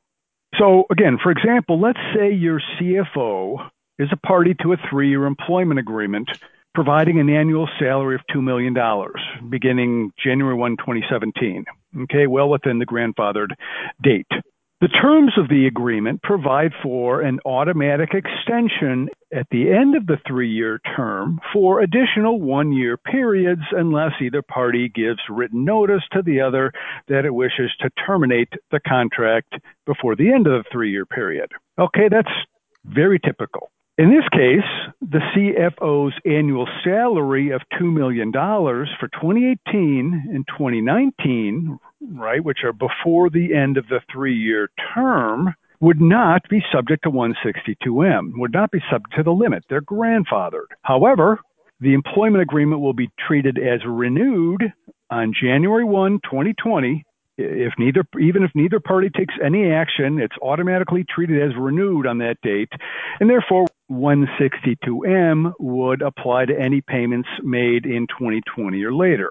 So, 0.57 0.85
again, 0.89 1.19
for 1.21 1.33
example, 1.33 1.81
let's 1.81 1.99
say 2.15 2.33
your 2.33 2.61
CFO 2.79 3.71
is 3.99 4.11
a 4.13 4.27
party 4.27 4.55
to 4.63 4.73
a 4.73 4.77
three 4.89 5.09
year 5.09 5.27
employment 5.27 5.81
agreement 5.81 6.29
providing 6.75 7.21
an 7.21 7.29
annual 7.29 7.69
salary 7.79 8.15
of 8.15 8.21
$2 8.35 8.43
million 8.43 8.75
beginning 9.51 10.11
January 10.23 10.55
1, 10.55 10.77
2017. 10.79 11.65
Okay, 12.03 12.27
well 12.27 12.49
within 12.49 12.79
the 12.79 12.87
grandfathered 12.87 13.51
date. 14.03 14.27
The 14.83 14.89
terms 14.89 15.35
of 15.37 15.49
the 15.49 15.69
agreement 15.69 16.25
provide 16.25 16.73
for 16.83 17.21
an 17.21 17.39
automatic 17.47 18.15
extension 18.15 19.11
at 19.33 19.47
the 19.53 19.71
end 19.71 19.95
of 19.95 20.09
the 20.09 20.17
three 20.27 20.51
year 20.51 20.81
term 20.97 21.39
for 21.53 21.81
additional 21.81 22.41
one 22.41 22.73
year 22.73 22.97
periods 22.97 23.63
unless 23.71 24.11
either 24.21 24.43
party 24.43 24.89
gives 24.89 25.21
written 25.31 25.65
notice 25.65 26.03
to 26.15 26.23
the 26.23 26.41
other 26.41 26.73
that 27.07 27.25
it 27.25 27.33
wishes 27.33 27.71
to 27.79 27.91
terminate 28.05 28.49
the 28.73 28.81
contract 28.81 29.55
before 29.87 30.17
the 30.17 30.33
end 30.33 30.49
of 30.49 30.65
the 30.65 30.69
three 30.73 30.91
year 30.91 31.07
period. 31.07 31.53
Okay, 31.79 32.09
that's 32.11 32.33
very 32.85 33.21
typical. 33.21 33.71
In 33.99 34.09
this 34.09 34.27
case, 34.33 34.65
the 35.03 35.19
CFO's 35.19 36.15
annual 36.25 36.67
salary 36.83 37.51
of 37.51 37.61
$2 37.79 37.93
million 37.93 38.33
for 38.33 39.09
2018 39.21 40.31
and 40.33 40.47
2019, 40.49 41.79
right, 42.15 42.43
which 42.43 42.65
are 42.65 42.73
before 42.73 43.29
the 43.29 43.55
end 43.55 43.77
of 43.77 43.87
the 43.89 44.01
three 44.11 44.35
year 44.35 44.71
term, 44.95 45.55
would 45.81 46.01
not 46.01 46.49
be 46.49 46.63
subject 46.73 47.03
to 47.03 47.11
162M, 47.11 48.31
would 48.39 48.55
not 48.55 48.71
be 48.71 48.81
subject 48.91 49.15
to 49.17 49.23
the 49.23 49.31
limit. 49.31 49.65
They're 49.69 49.83
grandfathered. 49.83 50.73
However, 50.81 51.41
the 51.81 51.93
employment 51.93 52.41
agreement 52.41 52.81
will 52.81 52.95
be 52.95 53.11
treated 53.19 53.59
as 53.59 53.81
renewed 53.85 54.73
on 55.11 55.35
January 55.39 55.85
1, 55.85 56.21
2020, 56.25 57.05
if 57.39 57.73
neither 57.79 58.05
even 58.21 58.43
if 58.43 58.51
neither 58.55 58.79
party 58.79 59.09
takes 59.09 59.35
any 59.43 59.73
action 59.73 60.19
it's 60.19 60.37
automatically 60.43 61.05
treated 61.09 61.43
as 61.43 61.57
renewed 61.57 62.07
on 62.07 62.19
that 62.19 62.37
date 62.43 62.69
and 63.21 63.31
therefore 63.31 63.67
162m 63.93 65.53
would 65.59 66.03
apply 66.03 66.47
to 66.47 66.59
any 66.59 66.81
payments 66.81 67.29
made 67.43 67.85
in 67.85 68.07
2020 68.09 68.83
or 68.83 68.95
later. 68.95 69.31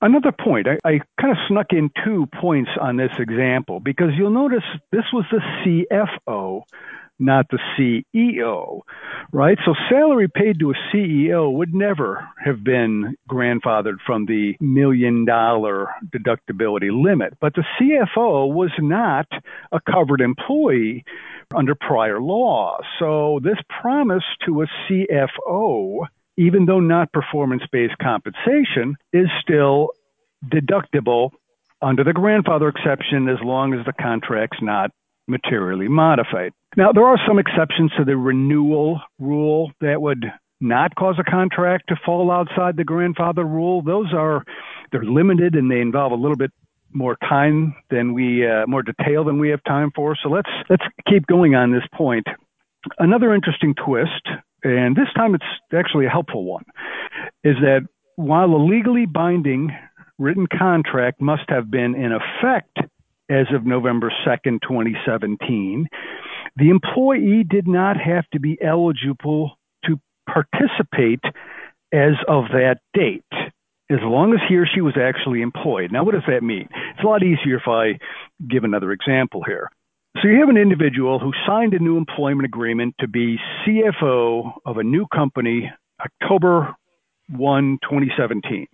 Another 0.00 0.32
point 0.32 0.66
I, 0.84 1.00
kind 1.20 1.30
of 1.30 1.36
snuck 1.48 1.66
in 1.70 1.90
two 2.04 2.26
points 2.40 2.70
on 2.80 2.96
this 2.96 3.12
example 3.18 3.78
because 3.78 4.10
you'll 4.16 4.30
notice 4.30 4.64
this 4.90 5.04
was 5.12 5.24
the 5.30 5.86
cfo 6.28 6.62
not 7.22 7.46
the 7.50 7.58
CEO, 7.78 8.80
right? 9.32 9.58
So 9.64 9.74
salary 9.88 10.28
paid 10.28 10.58
to 10.60 10.70
a 10.72 10.74
CEO 10.92 11.52
would 11.52 11.74
never 11.74 12.28
have 12.44 12.62
been 12.64 13.16
grandfathered 13.30 13.98
from 14.06 14.26
the 14.26 14.56
million 14.60 15.24
dollar 15.24 15.88
deductibility 16.14 16.90
limit. 16.92 17.38
But 17.40 17.54
the 17.54 17.64
CFO 17.80 18.52
was 18.52 18.72
not 18.78 19.26
a 19.70 19.80
covered 19.80 20.20
employee 20.20 21.04
under 21.54 21.74
prior 21.74 22.20
law. 22.20 22.78
So 22.98 23.40
this 23.42 23.58
promise 23.80 24.24
to 24.46 24.62
a 24.62 24.66
CFO, 24.88 26.06
even 26.36 26.66
though 26.66 26.80
not 26.80 27.12
performance 27.12 27.62
based 27.70 27.98
compensation, 27.98 28.96
is 29.12 29.28
still 29.42 29.90
deductible 30.46 31.30
under 31.80 32.04
the 32.04 32.12
grandfather 32.12 32.68
exception 32.68 33.28
as 33.28 33.38
long 33.42 33.74
as 33.74 33.84
the 33.84 33.92
contract's 33.92 34.58
not 34.62 34.92
materially 35.32 35.88
modified. 35.88 36.52
Now, 36.76 36.92
there 36.92 37.04
are 37.04 37.18
some 37.26 37.38
exceptions 37.38 37.90
to 37.98 38.04
the 38.04 38.16
renewal 38.16 39.00
rule 39.18 39.72
that 39.80 40.00
would 40.00 40.24
not 40.60 40.94
cause 40.94 41.16
a 41.18 41.28
contract 41.28 41.88
to 41.88 41.96
fall 42.06 42.30
outside 42.30 42.76
the 42.76 42.84
grandfather 42.84 43.44
rule. 43.44 43.82
Those 43.82 44.14
are 44.14 44.44
they're 44.92 45.04
limited 45.04 45.54
and 45.54 45.70
they 45.70 45.80
involve 45.80 46.12
a 46.12 46.22
little 46.22 46.36
bit 46.36 46.52
more 46.92 47.16
time 47.28 47.74
than 47.90 48.14
we 48.14 48.46
uh, 48.46 48.66
more 48.66 48.82
detail 48.82 49.24
than 49.24 49.38
we 49.38 49.48
have 49.50 49.64
time 49.64 49.90
for. 49.94 50.16
So 50.22 50.28
let's 50.28 50.50
let's 50.70 50.84
keep 51.08 51.26
going 51.26 51.54
on 51.54 51.72
this 51.72 51.86
point. 51.94 52.26
Another 52.98 53.34
interesting 53.34 53.74
twist, 53.74 54.28
and 54.62 54.94
this 54.94 55.08
time 55.16 55.34
it's 55.34 55.44
actually 55.72 56.06
a 56.06 56.10
helpful 56.10 56.44
one, 56.44 56.64
is 57.42 57.56
that 57.60 57.86
while 58.16 58.50
a 58.54 58.60
legally 58.64 59.06
binding 59.06 59.70
written 60.18 60.46
contract 60.46 61.20
must 61.20 61.48
have 61.48 61.70
been 61.70 61.94
in 61.94 62.12
effect 62.12 62.78
as 63.32 63.46
of 63.54 63.64
November 63.64 64.12
2nd, 64.26 64.60
2017, 64.62 65.88
the 66.56 66.68
employee 66.68 67.44
did 67.48 67.66
not 67.66 67.96
have 67.96 68.28
to 68.32 68.40
be 68.40 68.58
eligible 68.62 69.52
to 69.86 69.98
participate 70.26 71.24
as 71.92 72.12
of 72.28 72.44
that 72.52 72.78
date, 72.92 73.24
as 73.90 73.98
long 74.02 74.34
as 74.34 74.40
he 74.48 74.56
or 74.56 74.66
she 74.66 74.82
was 74.82 74.96
actually 75.00 75.40
employed. 75.40 75.90
Now, 75.90 76.04
what 76.04 76.12
does 76.14 76.24
that 76.28 76.42
mean? 76.42 76.68
It's 76.94 77.02
a 77.02 77.06
lot 77.06 77.22
easier 77.22 77.56
if 77.56 77.66
I 77.66 77.98
give 78.48 78.64
another 78.64 78.92
example 78.92 79.42
here. 79.46 79.70
So 80.20 80.28
you 80.28 80.40
have 80.40 80.50
an 80.50 80.58
individual 80.58 81.18
who 81.18 81.32
signed 81.46 81.72
a 81.72 81.78
new 81.78 81.96
employment 81.96 82.44
agreement 82.44 82.94
to 83.00 83.08
be 83.08 83.38
CFO 83.64 84.52
of 84.66 84.76
a 84.76 84.82
new 84.82 85.06
company 85.06 85.72
October 86.04 86.74
1, 87.30 87.78
2017. 87.82 88.66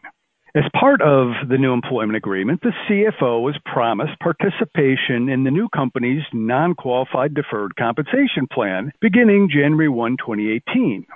As 0.55 0.65
part 0.79 1.03
of 1.03 1.49
the 1.49 1.59
new 1.59 1.75
employment 1.75 2.17
agreement, 2.17 2.63
the 2.63 2.73
CFO 2.89 3.43
was 3.43 3.59
promised 3.67 4.19
participation 4.21 5.29
in 5.29 5.45
the 5.45 5.51
new 5.51 5.69
company's 5.69 6.23
non 6.33 6.75
qualified 6.75 7.35
deferred 7.35 7.77
compensation 7.77 8.47
plan 8.51 8.91
beginning 9.01 9.51
January 9.53 9.91
1, 9.91 10.17
2018. 10.17 11.07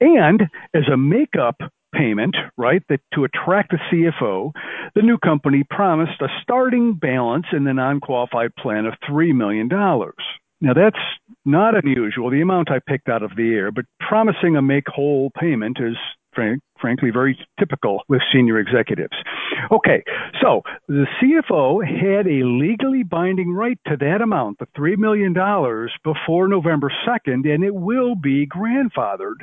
And 0.00 0.42
as 0.74 0.82
a 0.92 0.98
makeup 0.98 1.56
payment, 1.94 2.36
right, 2.58 2.82
to 3.14 3.24
attract 3.24 3.72
the 3.72 3.78
CFO, 3.90 4.52
the 4.94 5.02
new 5.02 5.16
company 5.16 5.64
promised 5.68 6.20
a 6.20 6.28
starting 6.42 6.94
balance 6.94 7.46
in 7.52 7.64
the 7.64 7.72
non 7.72 8.00
qualified 8.00 8.54
plan 8.56 8.84
of 8.84 8.94
$3 9.08 9.34
million. 9.34 9.68
Now, 10.60 10.74
that's 10.74 10.98
not 11.44 11.82
unusual, 11.82 12.30
the 12.30 12.42
amount 12.42 12.70
I 12.70 12.80
picked 12.86 13.08
out 13.08 13.22
of 13.22 13.34
the 13.36 13.54
air, 13.54 13.70
but 13.70 13.86
promising 14.00 14.56
a 14.56 14.62
make 14.62 14.88
whole 14.88 15.30
payment 15.38 15.78
is 15.80 15.96
frank, 16.38 16.62
frankly 16.80 17.10
very 17.10 17.36
typical 17.58 18.02
with 18.08 18.22
senior 18.32 18.60
executives. 18.60 19.16
Okay, 19.72 20.04
so 20.40 20.62
the 20.86 21.04
CFO 21.20 21.84
had 21.84 22.28
a 22.28 22.46
legally 22.46 23.02
binding 23.02 23.52
right 23.52 23.78
to 23.88 23.96
that 23.96 24.20
amount, 24.22 24.60
the 24.60 24.66
$3 24.78 24.96
million, 24.98 25.32
before 26.04 26.46
November 26.46 26.92
2nd, 27.04 27.52
and 27.52 27.64
it 27.64 27.74
will 27.74 28.14
be 28.14 28.46
grandfathered, 28.46 29.40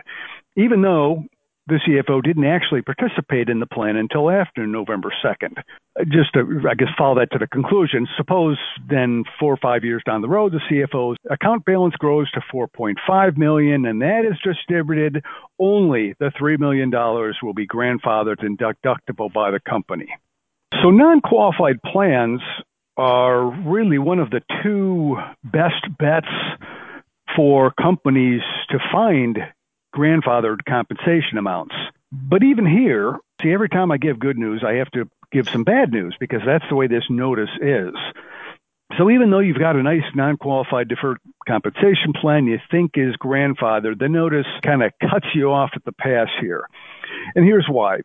even 0.56 0.82
though 0.82 1.26
the 1.68 1.80
CFO 1.88 2.22
didn't 2.24 2.46
actually 2.46 2.82
participate 2.82 3.50
in 3.50 3.60
the 3.60 3.66
plan 3.66 3.96
until 3.96 4.30
after 4.30 4.68
November 4.68 5.12
2nd. 5.24 5.58
Uh, 6.00 6.04
just 6.06 6.34
to, 6.34 6.62
I 6.70 6.76
guess, 6.76 6.90
follow 6.98 7.16
that 7.20 7.32
to 7.32 7.40
the 7.40 7.48
conclusion, 7.48 8.08
suppose 8.18 8.58
then 8.88 9.24
four 9.40 9.54
or 9.54 9.58
five 9.58 9.84
years 9.84 10.04
down 10.06 10.22
the 10.22 10.28
road, 10.28 10.54
the 10.54 10.62
CFO's 10.70 11.18
account 11.30 11.66
balance 11.66 11.96
grows 11.96 12.30
to 12.32 12.42
4.5 12.54 13.38
million, 13.38 13.86
and 13.86 14.02
that 14.02 14.26
is 14.30 14.38
distributed. 14.44 15.24
Only 15.60 16.14
the 16.20 16.32
$3 16.40 16.60
million 16.60 16.92
will 16.92 17.54
be 17.54 17.68
grandfathered 17.68 18.44
and 18.46 18.58
deductible 18.58 19.34
by 19.34 19.52
the 19.52 19.60
company. 19.60 20.08
So 20.84 20.92
non-qualified 20.92 21.82
plans 21.82 22.42
are 22.98 23.44
really 23.68 23.98
one 23.98 24.20
of 24.20 24.30
the 24.30 24.42
two 24.64 25.18
best 25.44 25.86
bets 25.98 26.28
for 27.36 27.72
companies 27.72 28.42
to 28.70 28.78
find 28.92 29.40
grandfathered 29.96 30.66
compensation 30.68 31.38
amounts. 31.38 31.76
But 32.12 32.44
even 32.44 32.66
here, 32.66 33.18
see, 33.42 33.52
every 33.52 33.70
time 33.70 33.92
I 33.92 33.98
give 33.98 34.20
good 34.20 34.38
news, 34.38 34.64
I 34.66 34.74
have 34.76 34.92
to 34.92 35.10
give 35.32 35.50
some 35.50 35.64
bad 35.64 35.92
news 35.92 36.16
because 36.20 36.42
that's 36.46 36.66
the 36.70 36.76
way 36.76 36.88
this 36.88 37.04
notice 37.10 37.50
is. 37.62 37.94
So 38.98 39.10
even 39.10 39.32
though 39.32 39.40
you've 39.40 39.60
got 39.60 39.76
a 39.76 39.84
nice 39.84 40.04
non-qualified 40.14 40.88
deferred 40.88 41.18
compensation 41.48 42.14
plan 42.20 42.46
you 42.46 42.60
think 42.72 42.92
is 42.96 43.16
grandfathered, 43.22 44.00
the 44.00 44.08
notice 44.08 44.46
kind 44.64 44.84
of 44.84 44.92
cuts 45.02 45.28
you 45.34 45.52
off 45.52 45.72
at 45.76 45.84
the 45.84 45.92
pass 45.92 46.28
here. 46.40 46.66
And 47.36 47.44
here's 47.44 47.68
why. 47.68 48.02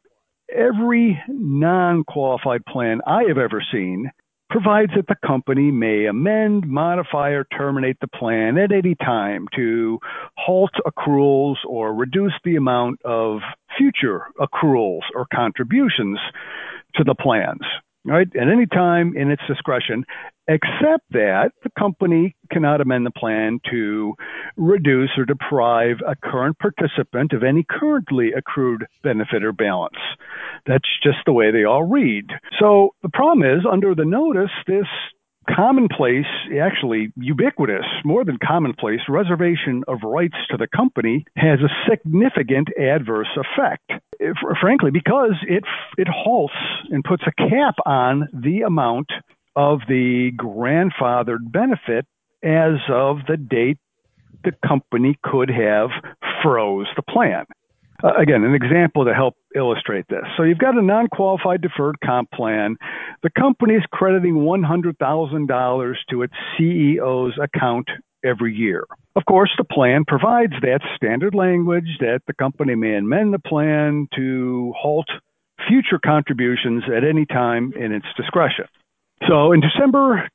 Every 0.52 1.22
non-qualified 1.28 2.64
plan 2.66 3.02
I 3.06 3.24
have 3.28 3.38
ever 3.38 3.62
seen 3.72 4.10
provides 4.50 4.92
that 4.96 5.06
the 5.06 5.16
company 5.26 5.70
may 5.70 6.06
amend, 6.06 6.68
modify, 6.68 7.30
or 7.30 7.44
terminate 7.56 7.98
the 8.00 8.08
plan 8.08 8.58
at 8.58 8.72
any 8.72 8.94
time 8.96 9.46
to 9.54 9.98
halt 10.36 10.72
accruals 10.86 11.56
or 11.66 11.94
reduce 11.94 12.32
the 12.44 12.56
amount 12.56 13.00
of 13.04 13.40
future 13.78 14.22
accruals 14.38 15.02
or 15.14 15.26
contributions 15.32 16.18
to 16.96 17.04
the 17.04 17.14
plans 17.14 17.62
right, 18.04 18.28
at 18.34 18.48
any 18.48 18.66
time 18.66 19.14
in 19.16 19.30
its 19.30 19.42
discretion, 19.46 20.04
except 20.48 21.04
that 21.10 21.52
the 21.62 21.70
company 21.78 22.34
cannot 22.50 22.80
amend 22.80 23.06
the 23.06 23.10
plan 23.10 23.60
to 23.70 24.14
reduce 24.56 25.10
or 25.16 25.24
deprive 25.24 25.96
a 26.06 26.16
current 26.16 26.58
participant 26.58 27.32
of 27.32 27.42
any 27.42 27.64
currently 27.68 28.32
accrued 28.32 28.86
benefit 29.02 29.44
or 29.44 29.52
balance. 29.52 29.98
That's 30.66 30.88
just 31.02 31.18
the 31.24 31.32
way 31.32 31.50
they 31.50 31.64
all 31.64 31.84
read. 31.84 32.26
So 32.58 32.90
the 33.02 33.10
problem 33.10 33.48
is, 33.48 33.64
under 33.70 33.94
the 33.94 34.04
notice, 34.04 34.50
this 34.66 34.86
commonplace, 35.54 36.26
actually 36.60 37.12
ubiquitous, 37.16 37.86
more 38.04 38.24
than 38.24 38.38
commonplace, 38.44 39.00
reservation 39.08 39.82
of 39.88 39.98
rights 40.02 40.36
to 40.50 40.56
the 40.56 40.66
company 40.66 41.24
has 41.36 41.60
a 41.60 41.90
significant 41.90 42.68
adverse 42.78 43.28
effect. 43.36 43.90
If, 44.18 44.36
frankly, 44.60 44.90
because 44.90 45.34
it 45.48 45.64
it 45.96 46.08
halts 46.08 46.54
and 46.90 47.02
puts 47.04 47.24
a 47.26 47.32
cap 47.32 47.76
on 47.86 48.28
the 48.32 48.62
amount 48.62 49.10
of 49.56 49.80
the 49.88 50.32
grandfathered 50.36 51.50
benefit 51.50 52.06
as 52.42 52.78
of 52.88 53.18
the 53.26 53.36
date 53.36 53.78
the 54.44 54.52
company 54.66 55.18
could 55.22 55.50
have 55.50 55.90
froze 56.42 56.86
the 56.96 57.02
plan. 57.02 57.44
Uh, 58.02 58.14
again, 58.18 58.44
an 58.44 58.54
example 58.54 59.04
to 59.04 59.14
help 59.14 59.34
illustrate 59.54 60.06
this. 60.08 60.24
So 60.36 60.42
you've 60.42 60.58
got 60.58 60.76
a 60.76 60.82
non-qualified 60.82 61.60
deferred 61.60 61.96
comp 62.04 62.30
plan. 62.30 62.76
The 63.22 63.30
company 63.30 63.74
is 63.74 63.82
crediting 63.92 64.36
$100,000 64.36 65.94
to 66.10 66.22
its 66.22 66.34
CEO's 66.58 67.38
account 67.42 67.88
every 68.24 68.54
year. 68.54 68.86
Of 69.16 69.24
course, 69.26 69.50
the 69.58 69.64
plan 69.64 70.04
provides 70.06 70.52
that 70.62 70.80
standard 70.96 71.34
language 71.34 71.98
that 72.00 72.20
the 72.26 72.34
company 72.34 72.74
may 72.74 72.96
amend 72.96 73.34
the 73.34 73.38
plan 73.38 74.08
to 74.14 74.72
halt 74.76 75.08
future 75.68 75.98
contributions 76.04 76.84
at 76.94 77.04
any 77.04 77.26
time 77.26 77.72
in 77.78 77.92
its 77.92 78.06
discretion. 78.16 78.66
So 79.28 79.52
in 79.52 79.60
December 79.60 80.28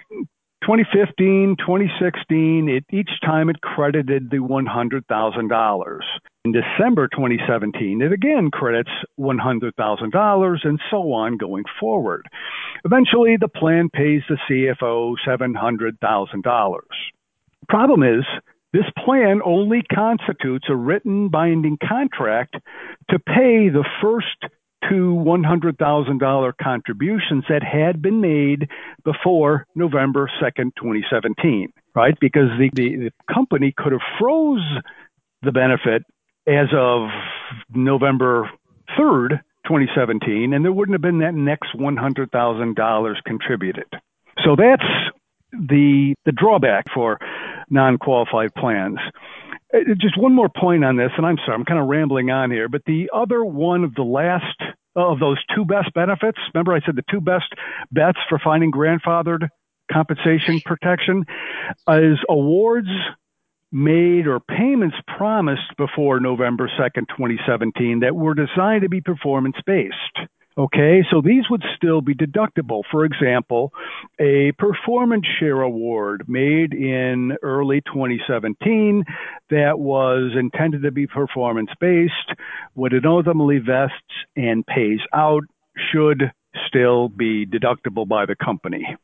2015, 0.66 1.58
2016, 1.60 2.70
it, 2.70 2.86
each 2.92 3.12
time 3.24 3.52
it 3.52 3.62
credited 3.62 4.32
the 4.32 4.38
$100,000. 4.38 6.00
In 6.44 6.52
December 6.52 7.08
2017, 7.08 8.02
it 8.02 8.12
again 8.12 8.50
credits 8.50 8.90
$100,000 9.20 10.58
and 10.64 10.80
so 10.90 11.14
on 11.14 11.38
going 11.38 11.66
forward. 11.80 12.26
Eventually, 12.84 13.38
the 13.40 13.48
plan 13.48 13.90
pays 13.94 14.24
the 14.28 14.40
CFO 14.50 15.14
$700,000. 15.28 16.80
Problem 17.70 18.02
is, 18.02 18.26
this 18.74 18.90
plan 19.06 19.42
only 19.46 19.84
constitutes 19.84 20.66
a 20.68 20.76
written 20.76 21.30
binding 21.30 21.78
contract 21.88 22.56
to 23.12 23.20
pay 23.20 23.70
the 23.70 23.86
first 24.02 24.52
two 24.90 25.16
$100,000 25.26 26.54
contributions 26.62 27.44
that 27.50 27.64
had 27.64 28.02
been 28.02 28.22
made 28.22 28.70
before 29.04 29.66
November 29.76 30.30
2nd, 30.42 30.72
2017, 30.78 31.72
right? 31.96 32.18
Because 32.20 32.50
the, 32.58 32.70
the, 32.74 32.96
the 32.96 33.12
company 33.34 33.74
could 33.76 33.92
have 33.92 34.02
froze 34.20 34.64
the 35.42 35.52
benefit 35.52 36.04
as 36.48 36.68
of 36.76 37.10
November 37.74 38.50
3rd, 38.98 39.42
2017, 39.66 40.54
and 40.54 40.64
there 40.64 40.72
wouldn't 40.72 40.94
have 40.94 41.02
been 41.02 41.20
that 41.20 41.34
next 41.34 41.70
$100,000 41.76 43.16
contributed. 43.26 43.88
So 44.44 44.56
that's 44.56 44.84
the 45.52 46.14
the 46.26 46.32
drawback 46.32 46.86
for 46.94 47.18
non-qualified 47.70 48.54
plans. 48.56 49.00
Uh, 49.76 49.80
just 50.00 50.18
one 50.18 50.34
more 50.34 50.50
point 50.50 50.86
on 50.86 50.96
this, 50.96 51.12
and 51.18 51.26
I'm 51.26 51.38
sorry, 51.46 51.56
I'm 51.56 51.66
kind 51.66 51.80
of 51.80 51.88
rambling 51.88 52.32
on 52.32 52.52
here, 52.52 52.70
but 52.70 52.82
the 52.86 53.10
other 53.14 53.44
one 53.44 53.84
of 53.84 53.94
the 53.96 54.04
last 54.04 54.62
of 54.96 55.20
those 55.20 55.38
two 55.54 55.66
best 55.66 55.94
benefits, 55.94 56.38
remember 56.54 56.74
I 56.74 56.80
said 56.86 56.96
the 56.96 57.04
two 57.12 57.20
best 57.20 57.52
bets 57.92 58.18
for 58.30 58.40
finding 58.40 58.72
grandfathered 58.72 59.50
compensation 59.92 60.62
protection 60.66 61.26
is 61.90 62.18
awards 62.30 62.88
made 63.72 64.26
or 64.26 64.40
payments 64.40 64.96
promised 65.18 65.76
before 65.78 66.20
November 66.20 66.70
2nd, 66.80 67.08
2017 67.10 68.00
that 68.00 68.16
were 68.16 68.34
designed 68.34 68.84
to 68.84 68.90
be 68.90 69.02
performance 69.02 69.58
based. 69.66 70.30
Okay, 70.58 71.04
so 71.12 71.20
these 71.20 71.44
would 71.50 71.64
still 71.76 72.00
be 72.00 72.16
deductible. 72.16 72.84
For 72.90 73.04
example, 73.04 73.74
a 74.20 74.54
performance 74.54 75.26
share 75.38 75.62
award 75.62 76.30
made 76.30 76.74
in 76.74 77.36
early 77.44 77.82
2017 77.82 79.04
that 79.50 79.78
was 79.78 80.32
intended 80.40 80.84
to 80.84 80.92
be 80.92 81.08
performance 81.08 81.72
based, 81.82 82.32
it 82.78 83.06
ultimately 83.06 83.58
vests 83.58 83.96
and 84.38 84.66
pays 84.66 85.02
out, 85.14 85.44
should 85.92 86.32
still 86.68 87.10
be 87.10 87.46
deductible 87.46 88.08
by 88.08 88.26
the 88.26 88.36
company. 88.36 88.96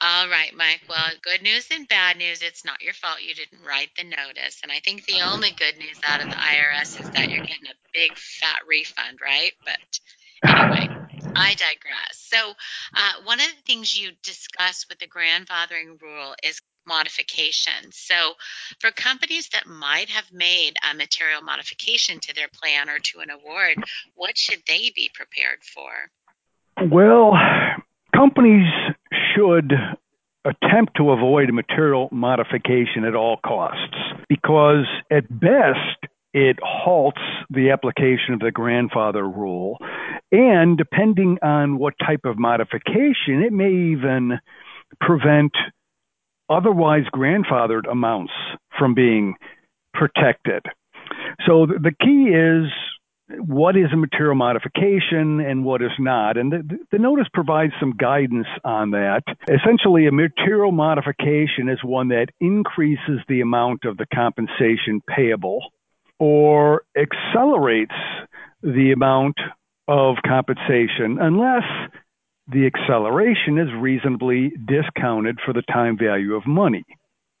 All 0.00 0.28
right, 0.28 0.54
Mike. 0.54 0.82
Well, 0.88 1.10
good 1.22 1.42
news 1.42 1.68
and 1.72 1.88
bad 1.88 2.16
news. 2.16 2.42
It's 2.42 2.64
not 2.64 2.82
your 2.82 2.92
fault 2.92 3.22
you 3.22 3.34
didn't 3.34 3.64
write 3.66 3.90
the 3.96 4.04
notice. 4.04 4.60
And 4.62 4.70
I 4.70 4.78
think 4.80 5.04
the 5.06 5.22
only 5.22 5.50
good 5.50 5.78
news 5.78 5.98
out 6.06 6.22
of 6.22 6.28
the 6.28 6.36
IRS 6.36 7.00
is 7.00 7.10
that 7.10 7.28
you're 7.30 7.44
getting 7.44 7.66
a 7.66 7.74
big 7.92 8.16
fat 8.16 8.60
refund, 8.68 9.18
right? 9.20 9.52
But 9.64 9.98
Anyway, 10.44 10.88
I 11.36 11.54
digress. 11.54 12.12
So, 12.12 12.52
uh, 12.94 13.12
one 13.24 13.40
of 13.40 13.46
the 13.46 13.62
things 13.66 13.98
you 13.98 14.10
discuss 14.22 14.86
with 14.88 14.98
the 14.98 15.06
grandfathering 15.06 16.00
rule 16.00 16.34
is 16.42 16.60
modification. 16.86 17.90
So, 17.90 18.34
for 18.80 18.90
companies 18.90 19.48
that 19.52 19.66
might 19.66 20.08
have 20.10 20.32
made 20.32 20.74
a 20.88 20.94
material 20.94 21.42
modification 21.42 22.20
to 22.20 22.34
their 22.34 22.48
plan 22.48 22.88
or 22.88 22.98
to 22.98 23.20
an 23.20 23.30
award, 23.30 23.76
what 24.14 24.38
should 24.38 24.62
they 24.66 24.90
be 24.94 25.10
prepared 25.12 25.62
for? 25.62 25.90
Well, 26.90 27.32
companies 28.14 28.66
should 29.34 29.72
attempt 30.44 30.96
to 30.96 31.10
avoid 31.10 31.52
material 31.52 32.08
modification 32.12 33.04
at 33.04 33.14
all 33.14 33.38
costs 33.44 33.96
because, 34.28 34.86
at 35.10 35.28
best, 35.28 36.05
it 36.36 36.58
halts 36.62 37.22
the 37.48 37.70
application 37.70 38.34
of 38.34 38.40
the 38.40 38.50
grandfather 38.50 39.26
rule. 39.26 39.78
And 40.30 40.76
depending 40.76 41.38
on 41.42 41.78
what 41.78 41.94
type 41.98 42.26
of 42.26 42.38
modification, 42.38 43.42
it 43.42 43.54
may 43.54 43.70
even 43.70 44.38
prevent 45.00 45.52
otherwise 46.50 47.04
grandfathered 47.10 47.90
amounts 47.90 48.34
from 48.78 48.94
being 48.94 49.36
protected. 49.94 50.62
So 51.46 51.64
the 51.64 51.94
key 51.98 52.28
is 52.28 52.70
what 53.40 53.74
is 53.74 53.86
a 53.94 53.96
material 53.96 54.34
modification 54.34 55.40
and 55.40 55.64
what 55.64 55.80
is 55.80 55.90
not. 55.98 56.36
And 56.36 56.52
the, 56.52 56.78
the, 56.92 56.98
notice 56.98 57.26
provides 57.32 57.72
some 57.80 57.94
guidance 57.96 58.46
on 58.62 58.90
that. 58.90 59.22
Essentially, 59.48 60.06
a 60.06 60.12
material 60.12 60.70
modification 60.70 61.70
is 61.70 61.78
one 61.82 62.08
that 62.08 62.26
increases 62.40 63.20
the 63.26 63.40
amount 63.40 63.84
of 63.84 63.96
the 63.96 64.06
compensation 64.14 65.00
payable 65.08 65.72
or 66.18 66.82
accelerates 66.96 67.94
the 68.62 68.92
amount 68.92 69.36
of 69.88 70.16
compensation 70.26 71.18
unless 71.20 71.62
the 72.48 72.66
acceleration 72.66 73.58
is 73.58 73.68
reasonably 73.78 74.52
discounted 74.66 75.38
for 75.44 75.52
the 75.52 75.62
time 75.62 75.98
value 75.98 76.34
of 76.34 76.46
money. 76.46 76.84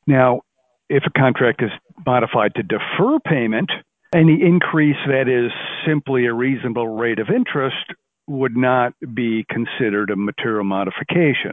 Now, 0.06 0.42
if 0.88 1.04
a 1.06 1.18
contract 1.18 1.62
is 1.62 1.70
modified 2.04 2.54
to 2.56 2.62
defer 2.62 3.18
payment, 3.20 3.70
any 4.14 4.40
increase 4.42 4.96
that 5.06 5.28
is 5.28 5.50
simply 5.86 6.26
a 6.26 6.32
reasonable 6.32 6.88
rate 6.88 7.18
of 7.18 7.28
interest 7.28 7.92
would 8.28 8.56
not 8.56 8.92
be 9.14 9.44
considered 9.48 10.10
a 10.10 10.16
material 10.16 10.64
modification. 10.64 11.52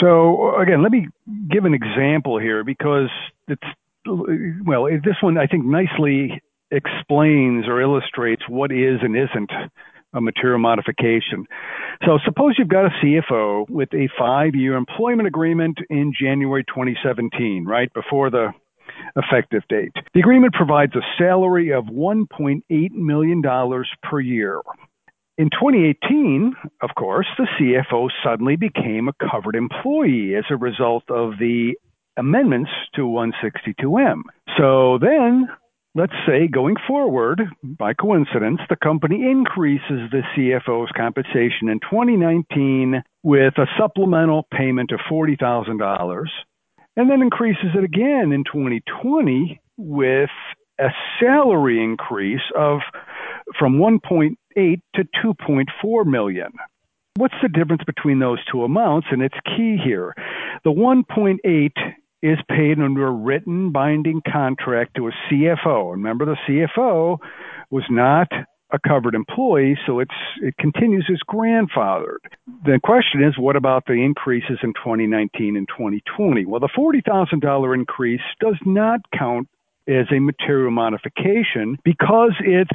So 0.00 0.56
again, 0.58 0.82
let 0.82 0.92
me 0.92 1.08
give 1.50 1.64
an 1.64 1.74
example 1.74 2.38
here 2.38 2.64
because 2.64 3.08
it's 3.48 3.62
well, 4.06 4.84
this 4.84 5.16
one 5.20 5.36
I 5.36 5.46
think 5.46 5.64
nicely 5.64 6.40
explains 6.70 7.66
or 7.68 7.80
illustrates 7.80 8.42
what 8.48 8.72
is 8.72 8.98
and 9.02 9.16
isn't 9.16 9.50
a 10.12 10.20
material 10.20 10.58
modification. 10.58 11.46
So 12.04 12.18
suppose 12.24 12.54
you've 12.58 12.68
got 12.68 12.86
a 12.86 12.90
CFO 13.02 13.68
with 13.68 13.92
a 13.92 14.08
five-year 14.18 14.74
employment 14.74 15.28
agreement 15.28 15.78
in 15.90 16.12
January 16.18 16.64
2017, 16.64 17.64
right 17.66 17.92
before 17.92 18.30
the 18.30 18.52
effective 19.16 19.62
date. 19.68 19.92
The 20.14 20.20
agreement 20.20 20.54
provides 20.54 20.94
a 20.94 21.00
salary 21.18 21.72
of 21.72 21.84
$1.8 21.84 22.90
million 22.92 23.42
per 24.02 24.20
year. 24.20 24.60
In 25.38 25.50
2018, 25.50 26.54
of 26.80 26.90
course, 26.96 27.26
the 27.36 27.46
CFO 27.58 28.08
suddenly 28.24 28.56
became 28.56 29.08
a 29.08 29.30
covered 29.30 29.54
employee 29.54 30.34
as 30.34 30.44
a 30.50 30.56
result 30.56 31.04
of 31.10 31.32
the 31.38 31.74
amendments 32.16 32.70
to 32.94 33.02
162M. 33.02 34.22
So 34.56 34.98
then, 34.98 35.48
let's 35.96 36.12
say 36.26 36.46
going 36.46 36.76
forward, 36.86 37.40
by 37.62 37.94
coincidence, 37.94 38.60
the 38.68 38.76
company 38.76 39.22
increases 39.30 40.10
the 40.10 40.22
CFO's 40.36 40.92
compensation 40.94 41.70
in 41.70 41.80
2019 41.80 43.02
with 43.22 43.54
a 43.56 43.66
supplemental 43.78 44.46
payment 44.52 44.92
of 44.92 45.00
$40,000 45.10 46.24
and 46.98 47.10
then 47.10 47.22
increases 47.22 47.70
it 47.74 47.82
again 47.82 48.32
in 48.32 48.44
2020 48.44 49.58
with 49.78 50.30
a 50.78 50.88
salary 51.18 51.82
increase 51.82 52.44
of 52.54 52.80
from 53.58 53.78
1.8 53.78 54.80
to 54.94 55.04
2.4 55.24 56.06
million. 56.06 56.52
What's 57.16 57.34
the 57.40 57.48
difference 57.48 57.84
between 57.84 58.18
those 58.18 58.38
two 58.52 58.64
amounts? 58.64 59.06
And 59.10 59.22
it's 59.22 59.38
key 59.56 59.78
here. 59.82 60.14
The 60.64 60.70
1.8 60.70 61.70
is 62.26 62.38
paid 62.48 62.78
under 62.78 63.06
a 63.06 63.10
written 63.10 63.70
binding 63.70 64.22
contract 64.30 64.96
to 64.96 65.08
a 65.08 65.12
CFO. 65.30 65.92
Remember, 65.92 66.24
the 66.24 66.36
CFO 66.48 67.18
was 67.70 67.84
not 67.90 68.28
a 68.72 68.78
covered 68.80 69.14
employee, 69.14 69.78
so 69.86 70.00
it's 70.00 70.10
it 70.42 70.56
continues 70.58 71.08
as 71.10 71.20
grandfathered. 71.28 72.18
The 72.64 72.80
question 72.82 73.22
is, 73.22 73.38
what 73.38 73.54
about 73.54 73.84
the 73.86 73.94
increases 73.94 74.58
in 74.62 74.72
2019 74.74 75.56
and 75.56 75.68
2020? 75.68 76.46
Well, 76.46 76.60
the 76.60 76.68
$40,000 76.76 77.74
increase 77.74 78.20
does 78.40 78.58
not 78.64 79.00
count 79.16 79.48
as 79.88 80.06
a 80.10 80.18
material 80.18 80.72
modification 80.72 81.76
because 81.84 82.32
it's 82.40 82.70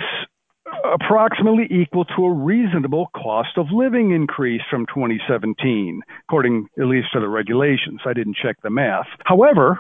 approximately 0.94 1.68
equal 1.70 2.06
to 2.06 2.26
a 2.26 2.34
reasonable 2.34 3.08
cost 3.16 3.58
of 3.58 3.68
living 3.72 4.12
increase 4.12 4.62
from 4.70 4.86
2017, 4.88 6.02
according 6.28 6.68
at 6.80 6.86
least 6.86 7.08
to 7.14 7.20
the 7.20 7.28
regulations. 7.28 8.02
I 8.06 8.14
didn't 8.14 8.38
check 8.42 8.58
the 8.62 8.70
math. 8.70 9.08
However, 9.26 9.80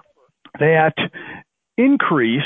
that 0.60 0.93
increase 1.77 2.41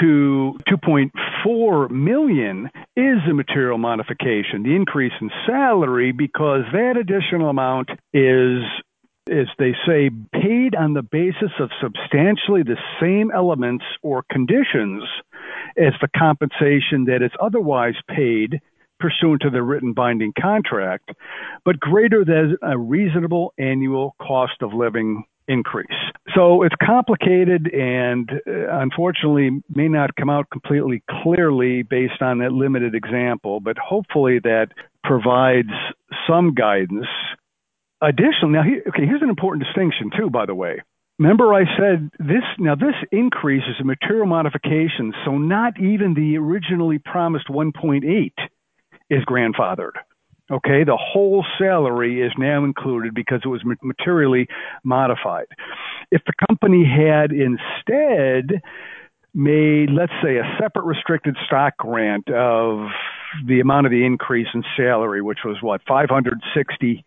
to 0.00 0.58
2.4 0.68 1.90
million 1.90 2.70
is 2.96 3.18
a 3.28 3.34
material 3.34 3.78
modification, 3.78 4.62
the 4.62 4.74
increase 4.74 5.12
in 5.20 5.30
salary, 5.46 6.12
because 6.12 6.62
that 6.72 6.96
additional 6.96 7.50
amount 7.50 7.90
is 8.12 8.62
as 9.30 9.46
they 9.58 9.72
say, 9.86 10.10
paid 10.32 10.74
on 10.74 10.94
the 10.94 11.02
basis 11.02 11.52
of 11.60 11.70
substantially 11.80 12.62
the 12.62 12.76
same 13.00 13.30
elements 13.30 13.84
or 14.02 14.24
conditions 14.30 15.04
as 15.76 15.92
the 16.00 16.08
compensation 16.16 17.04
that 17.04 17.22
is 17.22 17.32
otherwise 17.40 17.94
paid 18.08 18.60
pursuant 18.98 19.42
to 19.42 19.50
the 19.50 19.62
written 19.62 19.92
binding 19.94 20.32
contract, 20.40 21.10
but 21.64 21.80
greater 21.80 22.24
than 22.24 22.56
a 22.62 22.78
reasonable 22.78 23.52
annual 23.58 24.14
cost 24.20 24.60
of 24.60 24.74
living 24.74 25.24
increase. 25.48 25.88
So 26.34 26.62
it's 26.62 26.74
complicated 26.80 27.72
and 27.74 28.30
uh, 28.30 28.78
unfortunately 28.78 29.62
may 29.74 29.88
not 29.88 30.14
come 30.14 30.30
out 30.30 30.48
completely 30.50 31.02
clearly 31.22 31.82
based 31.82 32.22
on 32.22 32.38
that 32.38 32.52
limited 32.52 32.94
example, 32.94 33.58
but 33.58 33.76
hopefully 33.76 34.38
that 34.44 34.68
provides 35.02 35.72
some 36.28 36.54
guidance. 36.54 37.06
Additionally, 38.00 38.52
now, 38.52 38.62
okay, 38.88 39.04
here's 39.04 39.22
an 39.22 39.28
important 39.28 39.64
distinction 39.64 40.10
too, 40.16 40.30
by 40.30 40.46
the 40.46 40.54
way. 40.54 40.80
Remember, 41.20 41.52
I 41.52 41.64
said 41.78 42.10
this 42.18 42.42
now, 42.58 42.74
this 42.74 42.94
increase 43.12 43.64
is 43.68 43.76
a 43.78 43.84
material 43.84 44.24
modification, 44.24 45.12
so 45.26 45.36
not 45.36 45.78
even 45.78 46.14
the 46.14 46.38
originally 46.38 46.98
promised 46.98 47.48
1.8 47.48 48.32
is 49.10 49.22
grandfathered. 49.26 49.98
Okay, 50.50 50.82
the 50.82 50.96
whole 50.96 51.44
salary 51.58 52.22
is 52.22 52.32
now 52.38 52.64
included 52.64 53.12
because 53.14 53.42
it 53.44 53.48
was 53.48 53.62
materially 53.82 54.48
modified. 54.82 55.44
If 56.10 56.22
the 56.24 56.32
company 56.48 56.86
had 56.86 57.32
instead 57.32 58.62
made, 59.34 59.90
let's 59.90 60.14
say, 60.22 60.38
a 60.38 60.56
separate 60.58 60.86
restricted 60.86 61.36
stock 61.44 61.76
grant 61.76 62.30
of 62.30 62.88
the 63.46 63.60
amount 63.60 63.84
of 63.84 63.92
the 63.92 64.06
increase 64.06 64.48
in 64.54 64.64
salary, 64.74 65.20
which 65.20 65.44
was 65.44 65.58
what, 65.60 65.84
$560,000, 65.84 67.04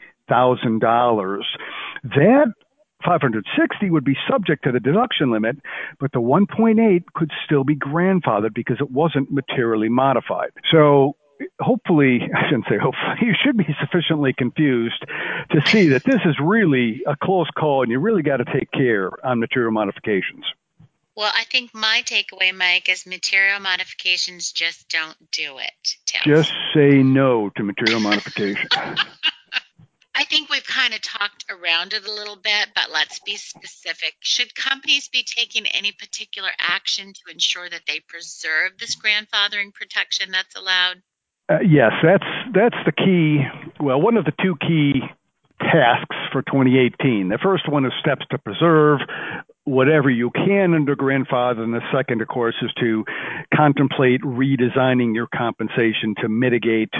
that 2.03 2.53
560 3.03 3.89
would 3.89 4.03
be 4.03 4.15
subject 4.29 4.63
to 4.63 4.71
the 4.71 4.79
deduction 4.79 5.31
limit, 5.31 5.57
but 5.99 6.11
the 6.11 6.19
1.8 6.19 7.03
could 7.13 7.31
still 7.45 7.63
be 7.63 7.75
grandfathered 7.75 8.53
because 8.53 8.77
it 8.79 8.91
wasn't 8.91 9.31
materially 9.31 9.89
modified. 9.89 10.51
So 10.71 11.15
hopefully, 11.59 12.21
I 12.35 12.47
shouldn't 12.47 12.65
say 12.69 12.77
hopefully, 12.77 13.15
you 13.21 13.33
should 13.43 13.57
be 13.57 13.67
sufficiently 13.79 14.33
confused 14.33 15.03
to 15.51 15.61
see 15.67 15.89
that 15.89 16.03
this 16.03 16.21
is 16.25 16.35
really 16.41 17.03
a 17.07 17.15
close 17.15 17.49
call 17.57 17.83
and 17.83 17.91
you 17.91 17.99
really 17.99 18.23
got 18.23 18.37
to 18.37 18.45
take 18.45 18.71
care 18.71 19.11
on 19.25 19.39
material 19.39 19.71
modifications. 19.71 20.45
Well, 21.15 21.31
I 21.33 21.43
think 21.43 21.75
my 21.75 22.01
takeaway, 22.05 22.55
Mike, 22.55 22.89
is 22.89 23.05
material 23.05 23.59
modifications 23.59 24.51
just 24.51 24.89
don't 24.89 25.15
do 25.31 25.59
it. 25.59 25.97
Just 26.23 26.51
say 26.73 27.03
no 27.03 27.51
to 27.55 27.63
material 27.63 27.99
modification. 27.99 28.67
I 30.15 30.25
think 30.25 30.49
we've 30.49 30.65
kind 30.65 30.93
of 30.93 31.01
talked 31.01 31.45
around 31.49 31.93
it 31.93 32.05
a 32.05 32.11
little 32.11 32.35
bit, 32.35 32.69
but 32.75 32.91
let's 32.91 33.19
be 33.19 33.35
specific. 33.35 34.13
Should 34.19 34.53
companies 34.53 35.07
be 35.07 35.23
taking 35.23 35.65
any 35.65 35.91
particular 35.91 36.49
action 36.59 37.13
to 37.13 37.31
ensure 37.31 37.67
that 37.69 37.81
they 37.87 37.99
preserve 38.07 38.77
this 38.79 38.95
grandfathering 38.95 39.73
protection 39.73 40.31
that's 40.31 40.55
allowed? 40.55 41.01
Uh, 41.49 41.59
yes, 41.67 41.91
that's 42.03 42.27
that's 42.53 42.77
the 42.85 42.91
key. 42.91 43.43
Well, 43.79 43.99
one 43.99 44.15
of 44.15 44.25
the 44.25 44.33
two 44.41 44.55
key 44.61 45.01
tasks 45.59 46.15
for 46.31 46.41
2018. 46.43 47.29
The 47.29 47.39
first 47.41 47.67
one 47.67 47.85
is 47.85 47.91
steps 47.99 48.25
to 48.31 48.37
preserve 48.37 48.99
whatever 49.65 50.09
you 50.09 50.29
can 50.31 50.73
under 50.73 50.95
grandfather, 50.95 51.63
and 51.63 51.73
the 51.73 51.81
second, 51.93 52.21
of 52.21 52.27
course, 52.27 52.55
is 52.61 52.71
to 52.79 53.05
contemplate 53.53 54.21
redesigning 54.21 55.15
your 55.15 55.27
compensation 55.27 56.15
to 56.21 56.29
mitigate 56.29 56.93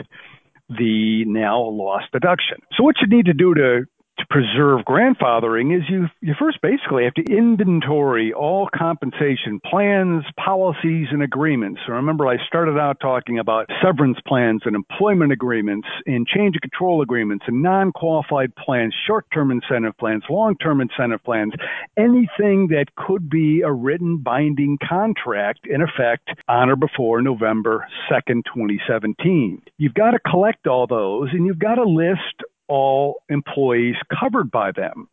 the 0.78 1.26
now 1.26 1.62
lost 1.62 2.12
deduction. 2.12 2.58
So, 2.76 2.84
what 2.84 2.96
you 3.02 3.08
need 3.08 3.26
to 3.26 3.34
do 3.34 3.54
to 3.54 3.86
to 4.20 4.26
preserve 4.30 4.86
grandfathering 4.86 5.76
is 5.76 5.84
you 5.90 6.08
you 6.22 6.36
first 6.40 6.62
basically 6.62 7.04
have 7.06 7.14
to 7.16 7.24
inventory 7.24 8.32
all 8.32 8.70
compensation 8.76 9.60
plans, 9.66 10.24
policies, 10.44 11.08
and 11.12 11.24
agreements. 11.24 11.82
So 11.86 11.94
remember, 11.94 12.28
I 12.28 12.38
started 12.46 12.78
out 12.78 13.00
talking 13.00 13.40
about 13.40 13.70
severance 13.84 14.18
plans 14.28 14.62
and 14.66 14.76
employment 14.76 15.32
agreements, 15.32 15.88
and 16.06 16.28
change 16.28 16.56
of 16.56 16.62
control 16.62 17.02
agreements, 17.02 17.46
and 17.48 17.64
non-qualified 17.64 18.56
plans, 18.56 18.94
short-term 19.08 19.52
incentive 19.52 19.98
plans, 19.98 20.24
long-term 20.30 20.82
incentive 20.82 21.24
plans, 21.24 21.54
anything 21.98 22.68
that 22.68 22.86
could 22.96 23.30
be 23.30 23.62
a 23.62 23.72
written 23.72 24.18
binding 24.18 24.78
contract 24.88 25.66
in 25.66 25.82
effect 25.82 26.30
on 26.48 26.70
or 26.70 26.76
before 26.76 27.22
November 27.22 27.88
2nd, 28.12 28.44
2017. 28.46 29.62
You've 29.78 29.94
got 29.94 30.12
to 30.12 30.20
collect 30.20 30.68
all 30.68 30.86
those, 30.88 31.30
and 31.32 31.48
you've 31.48 31.60
got 31.60 31.76
to 31.76 31.84
list 31.84 32.44
all 32.68 33.22
employees 33.30 33.96
covered 34.20 34.52
by 34.52 34.72
them. 34.72 35.08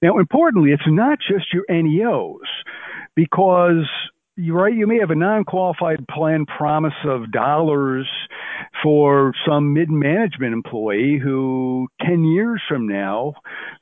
Now, 0.00 0.18
importantly, 0.18 0.72
it's 0.72 0.82
not 0.86 1.18
just 1.20 1.52
your 1.52 1.64
NEOs 1.68 2.40
because 3.14 3.86
you're 4.36 4.62
right, 4.62 4.74
you 4.74 4.86
may 4.86 4.98
have 4.98 5.10
a 5.10 5.14
non 5.14 5.44
qualified 5.44 6.06
plan 6.08 6.46
promise 6.46 6.94
of 7.04 7.30
dollars 7.30 8.08
for 8.82 9.34
some 9.46 9.74
mid 9.74 9.90
management 9.90 10.54
employee 10.54 11.20
who 11.22 11.88
10 12.06 12.24
years 12.24 12.62
from 12.66 12.88
now, 12.88 13.34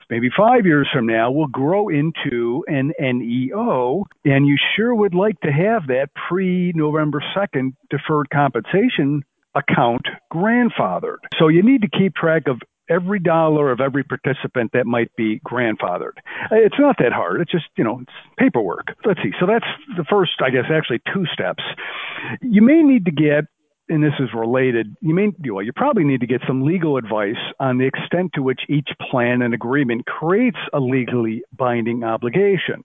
maybe 0.09 0.29
five 0.37 0.67
years 0.67 0.89
from 0.93 1.07
now, 1.07 1.31
will 1.31 1.47
grow 1.47 1.89
into 1.89 2.65
an 2.67 2.93
NEO. 2.99 4.05
And 4.25 4.47
you 4.47 4.57
sure 4.77 4.95
would 4.95 5.15
like 5.15 5.41
to 5.41 5.53
have 5.53 5.87
that 5.87 6.09
pre 6.29 6.73
November 6.75 7.23
2nd 7.37 7.75
deferred 7.89 8.29
compensation 8.31 9.23
account 9.55 10.03
grandfathered. 10.33 11.19
So 11.39 11.49
you 11.49 11.63
need 11.63 11.83
to 11.83 11.89
keep 11.89 12.15
track 12.15 12.45
of 12.47 12.61
every 12.91 13.21
dollar 13.21 13.71
of 13.71 13.81
every 13.81 14.03
participant 14.03 14.73
that 14.73 14.87
might 14.87 15.15
be 15.17 15.41
grandfathered. 15.41 16.19
It's 16.51 16.79
not 16.79 16.97
that 16.99 17.13
hard. 17.13 17.41
It's 17.41 17.53
just, 17.53 17.67
you 17.77 17.85
know, 17.85 18.01
it's 18.01 18.13
paperwork. 18.37 18.89
Let's 19.05 19.23
see. 19.23 19.33
So 19.39 19.47
that's 19.47 19.67
the 19.97 20.05
first, 20.11 20.33
I 20.45 20.51
guess, 20.51 20.65
actually 20.71 21.01
two 21.15 21.25
steps. 21.33 21.63
You 22.43 22.63
may 22.63 22.83
need 22.83 23.05
to 23.07 23.13
get 23.13 23.45
and 23.91 24.03
this 24.03 24.15
is 24.19 24.29
related, 24.35 24.97
you 25.01 25.15
may 25.15 25.29
well, 25.51 25.63
you 25.63 25.73
probably 25.73 26.05
need 26.05 26.21
to 26.21 26.27
get 26.27 26.41
some 26.47 26.63
legal 26.63 26.97
advice 26.97 27.37
on 27.59 27.79
the 27.79 27.87
extent 27.87 28.33
to 28.35 28.43
which 28.43 28.61
each 28.69 28.89
plan 29.11 29.43
and 29.43 29.53
agreement 29.53 30.07
creates 30.07 30.59
a 30.73 30.81
legally 30.81 31.43
binding 31.53 32.05
obligation. 32.05 32.83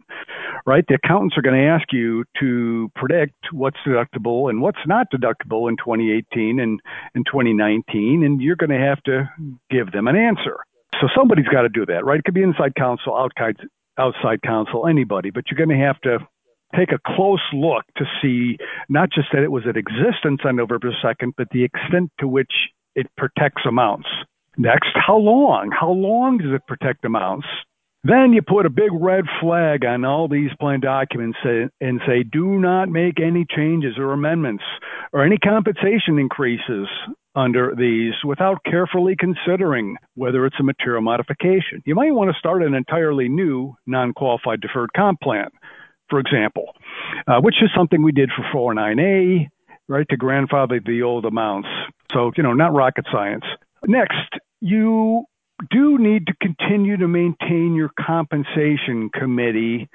Right? 0.66 0.84
The 0.88 0.96
accountants 0.96 1.38
are 1.38 1.44
going 1.44 1.62
to 1.62 1.68
ask 1.68 1.94
you 1.94 2.26
to 2.40 2.92
predict 2.96 3.36
what's 3.52 3.78
deductible 3.86 4.50
and 4.50 4.62
what's 4.62 4.80
not 4.88 5.08
deductible 5.12 5.70
in 5.70 5.78
2018 5.78 6.60
and 6.60 6.82
in 7.14 7.24
2019, 7.24 8.24
and 8.24 8.42
you're 8.42 8.56
going 8.56 8.72
to 8.72 8.80
have 8.80 9.02
to 9.04 9.30
give 9.70 9.92
them 9.92 10.08
an 10.08 10.16
answer. 10.16 10.58
So 11.00 11.08
somebody's 11.16 11.48
got 11.48 11.64
to 11.64 11.70
do 11.70 11.86
that, 11.86 12.04
right? 12.04 12.20
It 12.20 12.26
could 12.26 12.34
be 12.34 12.42
inside 12.42 12.74
counsel, 12.76 13.16
outside 13.16 13.58
outside 13.98 14.42
counsel, 14.42 14.88
anybody, 14.88 15.30
but 15.30 15.46
you're 15.50 15.58
going 15.58 15.78
to 15.78 15.86
have 15.86 16.00
to 16.02 16.20
take 16.78 16.92
a 16.92 17.16
close 17.16 17.42
look 17.54 17.84
to 17.98 18.06
see 18.22 18.58
not 18.90 19.10
just 19.12 19.28
that 19.34 19.44
it 19.44 19.52
was 19.52 19.64
in 19.66 19.78
existence 19.78 20.42
on 20.46 20.56
November 20.56 20.94
2nd, 21.04 21.34
but 21.38 21.48
the 21.52 21.64
extent 21.64 22.12
to 22.20 22.28
which 22.28 22.52
it 22.96 23.08
protects 23.18 23.64
amounts. 23.68 24.08
Next, 24.58 24.92
how 24.96 25.18
long? 25.18 25.72
How 25.78 25.92
long 25.92 26.38
does 26.38 26.54
it 26.54 26.66
protect 26.68 27.04
amounts? 27.06 27.48
Then 28.04 28.34
you 28.34 28.42
put 28.44 28.68
a 28.68 28.70
big 28.70 28.92
red 28.94 29.26
flag 29.42 29.84
on 29.84 30.06
all 30.06 30.28
these 30.28 30.52
plan 30.60 30.80
documents 30.80 31.40
and 31.44 32.02
say, 32.06 32.24
do 32.24 32.60
not 32.60 32.88
make 32.88 33.20
any 33.20 33.46
changes 33.50 33.98
or 33.98 34.14
amendments 34.14 34.64
or 35.12 35.24
any 35.26 35.38
compensation 35.38 36.20
increases 36.20 36.88
under 37.36 37.74
these 37.76 38.14
without 38.24 38.64
carefully 38.64 39.16
considering 39.20 39.98
whether 40.14 40.46
it's 40.46 40.60
a 40.60 40.64
material 40.64 41.02
modification. 41.02 41.82
You 41.86 41.96
might 41.96 42.14
want 42.14 42.32
to 42.32 42.40
start 42.40 42.62
an 42.64 42.76
entirely 42.76 43.28
new 43.28 43.76
non 43.88 44.14
qualified 44.14 44.62
deferred 44.62 44.94
comp 44.96 45.20
plan 45.20 45.50
for 46.10 46.20
example, 46.20 46.74
uh, 47.28 47.40
which 47.42 47.56
is 47.62 47.70
something 47.76 48.04
we 48.04 48.12
did 48.12 48.30
for 48.36 48.74
409A, 48.76 49.48
right, 49.88 50.08
to 50.10 50.18
grandfather 50.18 50.80
the 50.86 51.02
old 51.04 51.26
amounts. 51.26 51.70
So, 52.12 52.32
you 52.38 52.44
know, 52.44 52.54
not 52.54 52.74
rocket 52.74 53.06
science. 53.12 53.44
Next, 53.86 54.30
you 54.62 55.26
do 55.72 55.98
need 55.98 56.28
to 56.28 56.34
continue 56.42 56.98
to 56.98 57.08
maintain 57.08 57.76
your 57.76 57.92
compensation 58.00 59.10
committee 59.14 59.90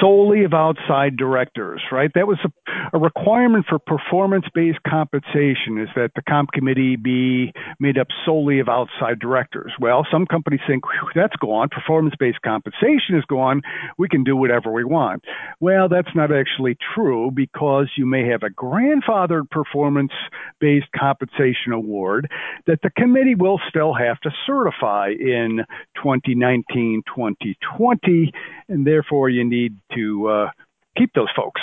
solely 0.00 0.44
of 0.44 0.54
outside 0.54 1.16
directors, 1.16 1.82
right? 1.90 2.10
That 2.14 2.26
was 2.26 2.38
a, 2.44 2.96
a 2.96 2.98
requirement 2.98 3.66
for 3.68 3.78
performance 3.78 4.46
based 4.54 4.82
compensation 4.88 5.78
is 5.78 5.88
that 5.94 6.10
the 6.14 6.22
comp 6.22 6.52
committee 6.52 6.96
be 6.96 7.52
made 7.78 7.98
up 7.98 8.08
solely 8.24 8.60
of 8.60 8.68
outside 8.68 9.18
directors. 9.18 9.72
Well, 9.80 10.06
some 10.10 10.26
companies 10.26 10.60
think 10.66 10.84
that's 11.14 11.36
gone, 11.36 11.68
performance 11.70 12.14
based 12.18 12.42
compensation 12.42 13.16
is 13.16 13.24
gone, 13.28 13.62
we 13.98 14.08
can 14.08 14.24
do 14.24 14.36
whatever 14.36 14.70
we 14.72 14.84
want. 14.84 15.24
Well, 15.60 15.88
that's 15.88 16.14
not 16.14 16.30
actually 16.32 16.76
true 16.94 17.30
because 17.30 17.90
you 17.96 18.06
may 18.06 18.26
have 18.28 18.42
a 18.42 18.50
grandfathered 18.50 19.50
performance 19.50 20.12
based 20.60 20.88
compensation 20.98 21.72
award 21.72 22.30
that 22.66 22.80
the 22.82 22.90
committee 22.90 23.34
will 23.34 23.60
still 23.68 23.94
have 23.94 24.20
to 24.20 24.30
certify 24.46 25.08
in 25.08 25.60
2019 25.96 27.02
2020, 27.14 28.32
and 28.68 28.86
therefore 28.86 29.28
you 29.28 29.44
need 29.44 29.69
need 29.70 29.96
to 29.96 30.28
uh, 30.28 30.50
keep 30.96 31.12
those 31.14 31.28
folks. 31.36 31.60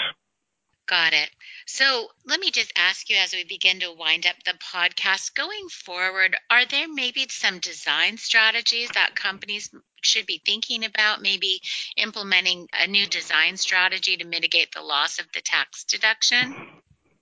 Got 0.87 1.11
it. 1.11 1.29
So 1.65 2.07
let 2.25 2.39
me 2.39 2.49
just 2.49 2.71
ask 2.77 3.09
you 3.09 3.17
as 3.17 3.33
we 3.33 3.43
begin 3.43 3.81
to 3.81 3.91
wind 3.91 4.25
up 4.25 4.35
the 4.45 4.53
podcast 4.53 5.35
going 5.35 5.67
forward, 5.69 6.37
are 6.49 6.65
there 6.65 6.87
maybe 6.87 7.25
some 7.27 7.59
design 7.59 8.15
strategies 8.17 8.89
that 8.93 9.15
companies 9.15 9.69
should 10.01 10.25
be 10.25 10.41
thinking 10.45 10.85
about, 10.85 11.21
maybe 11.21 11.59
implementing 11.97 12.69
a 12.71 12.87
new 12.87 13.05
design 13.05 13.57
strategy 13.57 14.15
to 14.15 14.25
mitigate 14.25 14.71
the 14.73 14.81
loss 14.81 15.19
of 15.19 15.25
the 15.33 15.41
tax 15.41 15.83
deduction? 15.83 16.55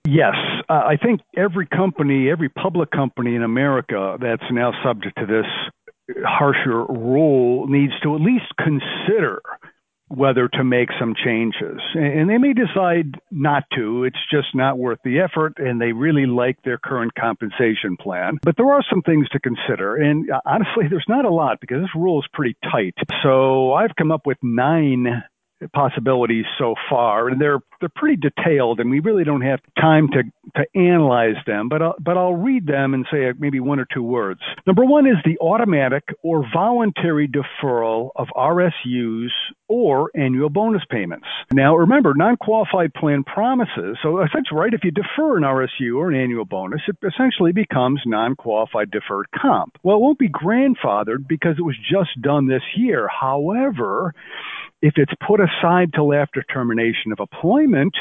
Yes, 0.06 0.36
uh, 0.68 0.82
I 0.86 0.96
think 0.96 1.20
every 1.36 1.66
company, 1.66 2.30
every 2.30 2.48
public 2.48 2.92
company 2.92 3.34
in 3.34 3.42
America 3.42 4.16
that's 4.20 4.44
now 4.52 4.72
subject 4.84 5.18
to 5.18 5.26
this 5.26 5.46
harsher 6.24 6.84
rule 6.84 7.66
needs 7.66 7.92
to 8.04 8.14
at 8.14 8.20
least 8.20 8.46
consider 8.58 9.42
whether 10.08 10.48
to 10.48 10.62
make 10.62 10.88
some 11.00 11.14
changes. 11.24 11.80
And 11.94 12.30
they 12.30 12.38
may 12.38 12.52
decide 12.52 13.20
not 13.30 13.64
to. 13.74 14.04
It's 14.04 14.18
just 14.30 14.54
not 14.54 14.78
worth 14.78 14.98
the 15.04 15.20
effort, 15.20 15.54
and 15.58 15.80
they 15.80 15.92
really 15.92 16.26
like 16.26 16.62
their 16.62 16.78
current 16.78 17.14
compensation 17.14 17.96
plan. 17.98 18.38
But 18.42 18.56
there 18.56 18.72
are 18.72 18.84
some 18.88 19.02
things 19.02 19.28
to 19.30 19.40
consider. 19.40 19.96
And 19.96 20.30
uh, 20.30 20.40
honestly, 20.46 20.84
there's 20.90 21.06
not 21.08 21.24
a 21.24 21.30
lot 21.30 21.60
because 21.60 21.80
this 21.80 21.94
rule 21.94 22.20
is 22.20 22.28
pretty 22.32 22.56
tight. 22.62 22.94
So 23.22 23.72
I've 23.72 23.96
come 23.96 24.12
up 24.12 24.26
with 24.26 24.38
nine 24.42 25.22
possibilities 25.72 26.44
so 26.58 26.74
far, 26.88 27.28
and 27.28 27.40
they're 27.40 27.60
they're 27.80 27.90
pretty 27.94 28.16
detailed, 28.16 28.80
and 28.80 28.90
we 28.90 29.00
really 29.00 29.24
don't 29.24 29.42
have 29.42 29.60
time 29.78 30.08
to 30.08 30.22
to 30.56 30.78
analyze 30.78 31.36
them. 31.46 31.68
But 31.68 31.82
I'll, 31.82 31.94
but 32.00 32.16
I'll 32.16 32.34
read 32.34 32.66
them 32.66 32.94
and 32.94 33.06
say 33.10 33.28
uh, 33.28 33.32
maybe 33.38 33.60
one 33.60 33.78
or 33.80 33.86
two 33.92 34.02
words. 34.02 34.40
Number 34.66 34.84
one 34.84 35.06
is 35.06 35.16
the 35.24 35.38
automatic 35.38 36.04
or 36.22 36.44
voluntary 36.52 37.28
deferral 37.28 38.10
of 38.16 38.28
RSUs 38.36 39.30
or 39.68 40.10
annual 40.14 40.48
bonus 40.48 40.82
payments. 40.90 41.26
Now 41.52 41.74
remember, 41.74 42.14
non-qualified 42.14 42.94
plan 42.94 43.24
promises. 43.24 43.98
So 44.02 44.22
essentially, 44.22 44.58
right, 44.58 44.74
if 44.74 44.84
you 44.84 44.90
defer 44.90 45.36
an 45.36 45.42
RSU 45.42 45.96
or 45.96 46.10
an 46.10 46.20
annual 46.20 46.44
bonus, 46.44 46.82
it 46.86 46.96
essentially 47.02 47.52
becomes 47.52 48.00
non-qualified 48.06 48.90
deferred 48.90 49.26
comp. 49.34 49.76
Well, 49.82 49.96
it 49.96 50.00
won't 50.00 50.18
be 50.18 50.28
grandfathered 50.28 51.26
because 51.28 51.56
it 51.58 51.62
was 51.62 51.76
just 51.78 52.20
done 52.22 52.46
this 52.46 52.62
year. 52.76 53.08
However, 53.08 54.14
if 54.82 54.94
it's 54.96 55.12
put 55.26 55.40
aside 55.46 55.92
till 55.94 56.12
after 56.14 56.42
termination 56.42 57.12
of 57.12 57.20
employment, 57.20 57.96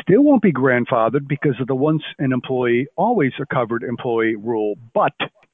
still 0.00 0.22
won't 0.22 0.42
be 0.42 0.52
grandfathered 0.52 1.28
because 1.28 1.54
of 1.60 1.66
the 1.66 1.74
once 1.74 2.02
an 2.18 2.32
employee, 2.32 2.86
always 2.96 3.32
a 3.40 3.46
covered 3.46 3.82
employee 3.82 4.36
rule. 4.36 4.76
But 4.94 5.12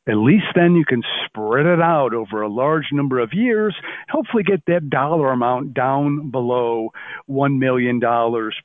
at 0.08 0.16
least 0.16 0.46
then 0.54 0.74
you 0.74 0.84
can 0.84 1.02
spread 1.26 1.66
it 1.66 1.80
out 1.80 2.12
over 2.12 2.42
a 2.42 2.48
large 2.48 2.86
number 2.92 3.20
of 3.20 3.32
years, 3.32 3.74
hopefully 4.10 4.42
get 4.42 4.64
that 4.66 4.90
dollar 4.90 5.30
amount 5.30 5.74
down 5.74 6.30
below 6.30 6.90
$1 7.30 7.58
million 7.58 8.00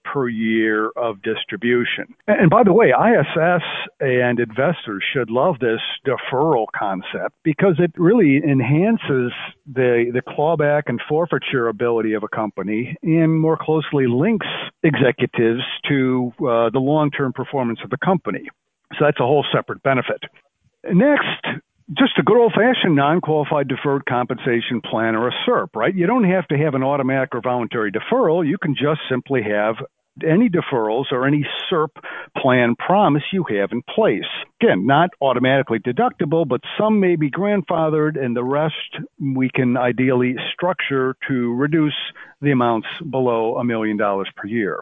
per 0.04 0.28
year 0.28 0.90
of 0.96 1.22
distribution. 1.22 2.16
And 2.28 2.50
by 2.50 2.64
the 2.64 2.74
way, 2.74 2.88
ISS 2.88 3.64
and 4.00 4.40
investors 4.40 5.04
should 5.14 5.30
love 5.30 5.60
this 5.60 5.82
deferral 6.06 6.66
concept 6.76 7.36
because 7.44 7.76
it 7.78 7.92
really 7.98 8.38
enhances 8.38 9.32
the, 9.72 10.12
the 10.14 10.22
clawback 10.28 10.84
and 10.88 11.00
forfeiture 11.08 11.68
ability 11.68 12.14
of 12.14 12.24
a 12.24 12.28
company 12.28 12.96
and 13.04 13.40
more 13.40 13.58
closely 13.60 14.08
links 14.08 14.48
executives 14.84 15.62
to 15.88 16.32
uh, 16.40 16.70
the 16.72 16.80
long 16.80 17.12
term 17.12 17.32
performance 17.32 17.80
of 17.84 17.90
the 17.90 17.98
company. 18.04 18.48
So 18.94 19.06
that's 19.06 19.20
a 19.20 19.24
whole 19.24 19.46
separate 19.54 19.84
benefit. 19.84 20.24
Next, 20.94 21.62
just 21.98 22.18
a 22.18 22.24
good 22.24 22.38
old 22.38 22.54
fashioned 22.54 22.96
non 22.96 23.22
qualified 23.22 23.68
deferred 23.68 24.06
compensation 24.06 24.82
plan 24.82 25.16
or 25.16 25.28
a 25.28 25.34
SERP, 25.48 25.70
right? 25.76 25.94
You 25.94 26.08
don't 26.08 26.26
have 26.26 26.48
to 26.50 26.58
have 26.58 26.76
an 26.76 26.84
automatic 26.84 27.34
or 27.34 27.42
voluntary 27.42 27.92
deferral. 27.92 28.48
You 28.48 28.58
can 28.62 28.76
just 28.76 29.02
simply 29.10 29.42
have 29.44 29.76
any 30.26 30.50
deferrals 30.50 31.12
or 31.12 31.28
any 31.28 31.46
SERP 31.70 31.92
plan 32.36 32.76
promise 32.76 33.24
you 33.32 33.46
have 33.50 33.72
in 33.72 33.82
place. 33.84 34.28
Again, 34.62 34.86
not 34.86 35.12
automatically 35.22 35.80
deductible, 35.80 36.48
but 36.48 36.62
some 36.78 37.00
may 37.00 37.16
be 37.16 37.30
grandfathered, 37.30 38.20
and 38.20 38.36
the 38.36 38.44
rest 38.44 38.76
we 39.20 39.50
can 39.54 39.78
ideally 39.78 40.36
structure 40.54 41.16
to 41.28 41.54
reduce 41.54 41.96
the 42.42 42.52
amounts 42.52 42.88
below 43.10 43.58
a 43.58 43.64
million 43.64 43.98
dollars 43.98 44.30
per 44.36 44.48
year. 44.48 44.80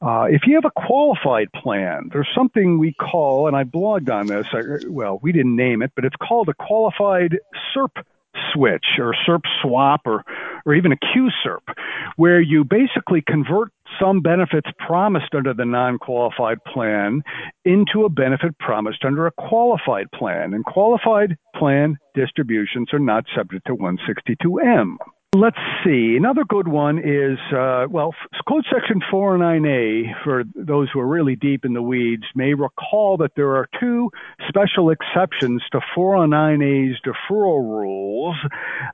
Uh, 0.00 0.26
if 0.30 0.42
you 0.46 0.54
have 0.54 0.64
a 0.64 0.86
qualified 0.86 1.48
plan, 1.52 2.08
there's 2.12 2.28
something 2.34 2.78
we 2.78 2.94
call, 2.94 3.48
and 3.48 3.56
I 3.56 3.64
blogged 3.64 4.10
on 4.10 4.26
this. 4.26 4.46
I, 4.52 4.60
well, 4.88 5.18
we 5.22 5.32
didn't 5.32 5.56
name 5.56 5.82
it, 5.82 5.90
but 5.96 6.04
it's 6.04 6.16
called 6.16 6.48
a 6.48 6.54
qualified 6.54 7.38
SERP 7.74 8.04
switch 8.52 8.84
or 8.98 9.12
SERP 9.26 9.42
swap 9.60 10.02
or, 10.04 10.22
or 10.64 10.74
even 10.74 10.92
a 10.92 10.96
QSERP, 10.96 11.74
where 12.16 12.40
you 12.40 12.64
basically 12.64 13.22
convert 13.26 13.72
some 14.00 14.20
benefits 14.20 14.70
promised 14.78 15.34
under 15.34 15.52
the 15.52 15.64
non 15.64 15.98
qualified 15.98 16.62
plan 16.64 17.22
into 17.64 18.04
a 18.04 18.08
benefit 18.08 18.56
promised 18.58 19.04
under 19.04 19.26
a 19.26 19.32
qualified 19.32 20.06
plan. 20.12 20.54
And 20.54 20.64
qualified 20.64 21.36
plan 21.56 21.96
distributions 22.14 22.92
are 22.92 23.00
not 23.00 23.24
subject 23.34 23.66
to 23.66 23.74
162M. 23.74 24.96
Let's 25.34 25.58
see. 25.84 26.16
Another 26.16 26.42
good 26.48 26.68
one 26.68 26.98
is, 26.98 27.38
uh, 27.52 27.84
well, 27.90 28.14
Code 28.48 28.64
Section 28.72 29.02
409A, 29.12 30.24
for 30.24 30.44
those 30.54 30.88
who 30.90 31.00
are 31.00 31.06
really 31.06 31.36
deep 31.36 31.66
in 31.66 31.74
the 31.74 31.82
weeds, 31.82 32.22
may 32.34 32.54
recall 32.54 33.18
that 33.18 33.32
there 33.36 33.54
are 33.56 33.68
two 33.78 34.10
special 34.48 34.88
exceptions 34.88 35.62
to 35.72 35.80
409A's 35.94 36.98
deferral 37.04 37.60
rules 37.60 38.36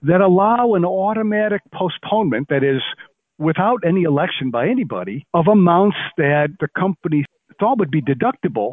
that 0.02 0.20
allow 0.20 0.74
an 0.74 0.84
automatic 0.84 1.62
postponement, 1.72 2.48
that 2.48 2.64
is, 2.64 2.82
without 3.38 3.84
any 3.86 4.02
election 4.02 4.50
by 4.50 4.66
anybody, 4.66 5.24
of 5.34 5.46
amounts 5.46 5.98
that 6.16 6.48
the 6.58 6.68
company 6.76 7.24
thought 7.60 7.78
would 7.78 7.92
be 7.92 8.02
deductible 8.02 8.72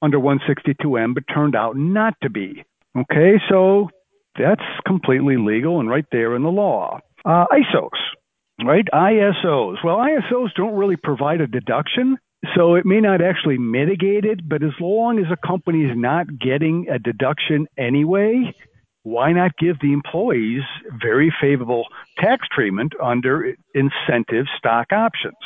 under 0.00 0.18
162M, 0.18 1.12
but 1.12 1.24
turned 1.32 1.54
out 1.54 1.76
not 1.76 2.14
to 2.22 2.30
be. 2.30 2.64
Okay, 2.96 3.34
so 3.50 3.90
That's 4.38 4.62
completely 4.86 5.36
legal 5.36 5.80
and 5.80 5.88
right 5.88 6.06
there 6.12 6.34
in 6.34 6.42
the 6.42 6.50
law. 6.50 7.00
Uh, 7.24 7.46
ISOs, 7.46 8.64
right? 8.64 8.86
ISOs. 8.92 9.76
Well, 9.84 9.96
ISOs 9.96 10.54
don't 10.54 10.76
really 10.76 10.96
provide 10.96 11.40
a 11.40 11.46
deduction, 11.46 12.18
so 12.54 12.74
it 12.74 12.86
may 12.86 13.00
not 13.00 13.20
actually 13.20 13.58
mitigate 13.58 14.24
it, 14.24 14.48
but 14.48 14.62
as 14.62 14.72
long 14.80 15.18
as 15.18 15.26
a 15.30 15.46
company 15.46 15.84
is 15.84 15.96
not 15.96 16.26
getting 16.38 16.86
a 16.88 16.98
deduction 16.98 17.66
anyway, 17.78 18.54
why 19.02 19.32
not 19.32 19.56
give 19.58 19.78
the 19.80 19.92
employees 19.92 20.62
very 21.00 21.32
favorable 21.40 21.84
tax 22.18 22.46
treatment 22.52 22.92
under 23.02 23.54
incentive 23.74 24.46
stock 24.58 24.92
options? 24.92 25.36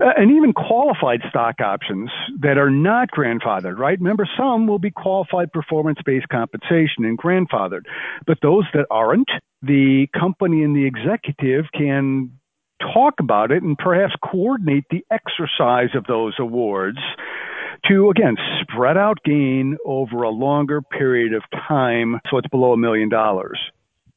Uh, 0.00 0.12
and 0.16 0.30
even 0.30 0.52
qualified 0.52 1.20
stock 1.28 1.60
options 1.60 2.10
that 2.40 2.58
are 2.58 2.70
not 2.70 3.10
grandfathered, 3.10 3.78
right? 3.78 3.98
Remember, 3.98 4.28
some 4.36 4.66
will 4.66 4.78
be 4.78 4.90
qualified 4.90 5.52
performance 5.52 5.98
based 6.04 6.28
compensation 6.28 7.04
and 7.04 7.18
grandfathered, 7.18 7.82
but 8.26 8.38
those 8.42 8.64
that 8.72 8.86
aren't, 8.90 9.28
the 9.60 10.06
company 10.18 10.62
and 10.62 10.74
the 10.74 10.86
executive 10.86 11.66
can 11.72 12.32
talk 12.94 13.14
about 13.20 13.52
it 13.52 13.62
and 13.62 13.78
perhaps 13.78 14.14
coordinate 14.24 14.84
the 14.90 15.04
exercise 15.10 15.94
of 15.94 16.04
those 16.06 16.34
awards 16.38 16.98
to 17.88 18.10
again 18.10 18.36
spread 18.60 18.96
out 18.96 19.18
gain 19.24 19.76
over 19.84 20.22
a 20.22 20.30
longer 20.30 20.82
period 20.82 21.32
of 21.32 21.42
time 21.68 22.20
so 22.30 22.38
it's 22.38 22.48
below 22.48 22.72
a 22.72 22.76
million 22.76 23.08
dollars. 23.08 23.58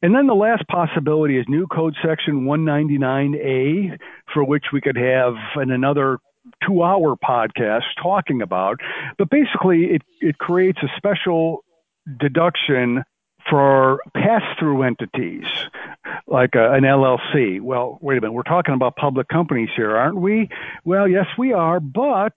And 0.05 0.13
then 0.13 0.27
the 0.27 0.35
last 0.35 0.67
possibility 0.67 1.39
is 1.39 1.45
new 1.47 1.65
code 1.65 1.95
section 2.07 2.45
199A, 2.45 3.97
for 4.31 4.43
which 4.43 4.65
we 4.71 4.79
could 4.79 4.97
have 4.97 5.33
an, 5.55 5.71
another 5.71 6.19
two 6.63 6.83
hour 6.83 7.15
podcast 7.15 7.85
talking 7.99 8.43
about. 8.43 8.79
But 9.17 9.31
basically, 9.31 9.85
it, 9.85 10.03
it 10.21 10.37
creates 10.37 10.77
a 10.83 10.87
special 10.95 11.63
deduction 12.19 13.03
for 13.49 13.99
pass 14.13 14.41
through 14.59 14.83
entities 14.83 15.45
like 16.27 16.55
a, 16.55 16.73
an 16.73 16.83
LLC. 16.83 17.61
Well, 17.61 17.99
wait 18.01 18.17
a 18.17 18.21
minute, 18.21 18.33
we're 18.33 18.43
talking 18.43 18.73
about 18.73 18.95
public 18.95 19.27
companies 19.27 19.69
here, 19.75 19.95
aren't 19.95 20.17
we? 20.17 20.49
Well, 20.83 21.07
yes, 21.07 21.27
we 21.37 21.53
are, 21.53 21.79
but 21.79 22.33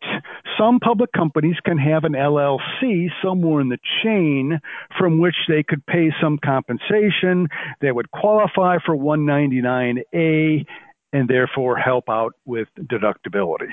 some 0.59 0.81
public 0.81 1.13
companies 1.13 1.57
can 1.65 1.79
have 1.79 2.05
an 2.05 2.13
LLC 2.13 3.09
somewhere 3.23 3.61
in 3.61 3.69
the 3.69 3.79
chain 4.03 4.61
from 4.99 5.21
which 5.21 5.37
they 5.49 5.63
could 5.63 5.85
pay 5.87 6.13
some 6.21 6.39
compensation. 6.45 7.49
They 7.81 7.93
would 7.93 8.11
qualify 8.11 8.79
for 8.85 8.97
199A 8.97 10.67
and 11.13 11.29
therefore 11.29 11.77
help 11.77 12.09
out 12.09 12.35
with 12.45 12.69
deductibility. 12.79 13.73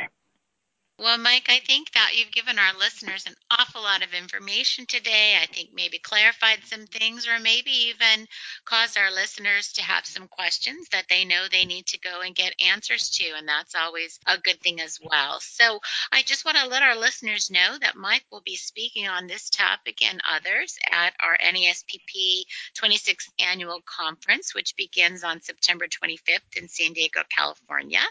Well, 0.97 1.17
Mike, 1.17 1.47
I 1.49 1.60
think 1.60 1.91
that 1.91 2.13
you've 2.15 2.31
given 2.31 2.58
our 2.58 2.73
listeners 2.73 3.25
an 3.25 3.36
awful 3.51 3.81
lot 3.81 4.01
of 4.01 4.13
information 4.13 4.86
today. 4.86 5.38
I 5.41 5.45
think 5.45 5.71
maybe 5.73 5.99
clarified 5.99 6.63
some 6.65 6.88
things 6.88 7.27
or 7.27 7.38
maybe 7.38 7.71
even 7.89 8.27
caused 8.63 8.97
our 8.97 9.12
listeners 9.12 9.73
to 9.73 9.81
have 9.81 10.05
some 10.05 10.29
questions 10.29 10.88
that 10.93 11.08
they 11.10 11.25
know 11.25 11.47
they 11.51 11.65
need 11.65 11.88
to 11.88 11.99
go 11.99 12.21
and 12.21 12.34
get 12.34 12.55
answers 12.62 13.10
to. 13.17 13.25
And 13.36 13.45
that's 13.45 13.75
always 13.75 14.19
a 14.25 14.38
good 14.38 14.62
thing 14.62 14.79
as 14.79 14.97
well. 15.03 15.41
So 15.41 15.81
I 16.13 16.21
just 16.21 16.45
want 16.45 16.58
to 16.60 16.67
let 16.67 16.81
our 16.84 16.95
listeners 16.95 17.51
know 17.51 17.77
that 17.81 17.97
Mike 17.97 18.25
will 18.31 18.43
be 18.45 18.55
speaking 18.55 19.05
on 19.05 19.27
this 19.27 19.49
topic 19.49 20.01
and 20.01 20.21
others 20.29 20.77
at 20.89 21.13
our 21.21 21.38
NASPP 21.38 22.45
26th 22.73 23.29
annual 23.38 23.81
conference, 23.86 24.55
which 24.55 24.77
begins 24.77 25.25
on 25.25 25.41
September 25.41 25.88
25th 25.88 26.55
in 26.55 26.69
San 26.69 26.93
Diego, 26.93 27.21
California. 27.29 28.03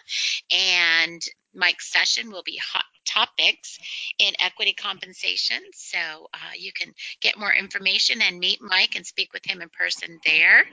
And 0.51 1.23
Mike's 1.55 1.91
session 1.91 2.31
will 2.31 2.43
be 2.43 2.59
hot 2.59 2.85
topics 3.05 3.79
in 4.19 4.33
equity 4.41 4.73
compensation. 4.73 5.59
So 5.73 5.99
uh, 5.99 6.55
you 6.59 6.73
can 6.73 6.93
get 7.21 7.39
more 7.39 7.53
information 7.53 8.21
and 8.23 8.39
meet 8.39 8.61
Mike 8.61 8.97
and 8.97 9.07
speak 9.07 9.33
with 9.33 9.45
him 9.45 9.63
in 9.63 9.69
person 9.69 10.19
there. 10.25 10.65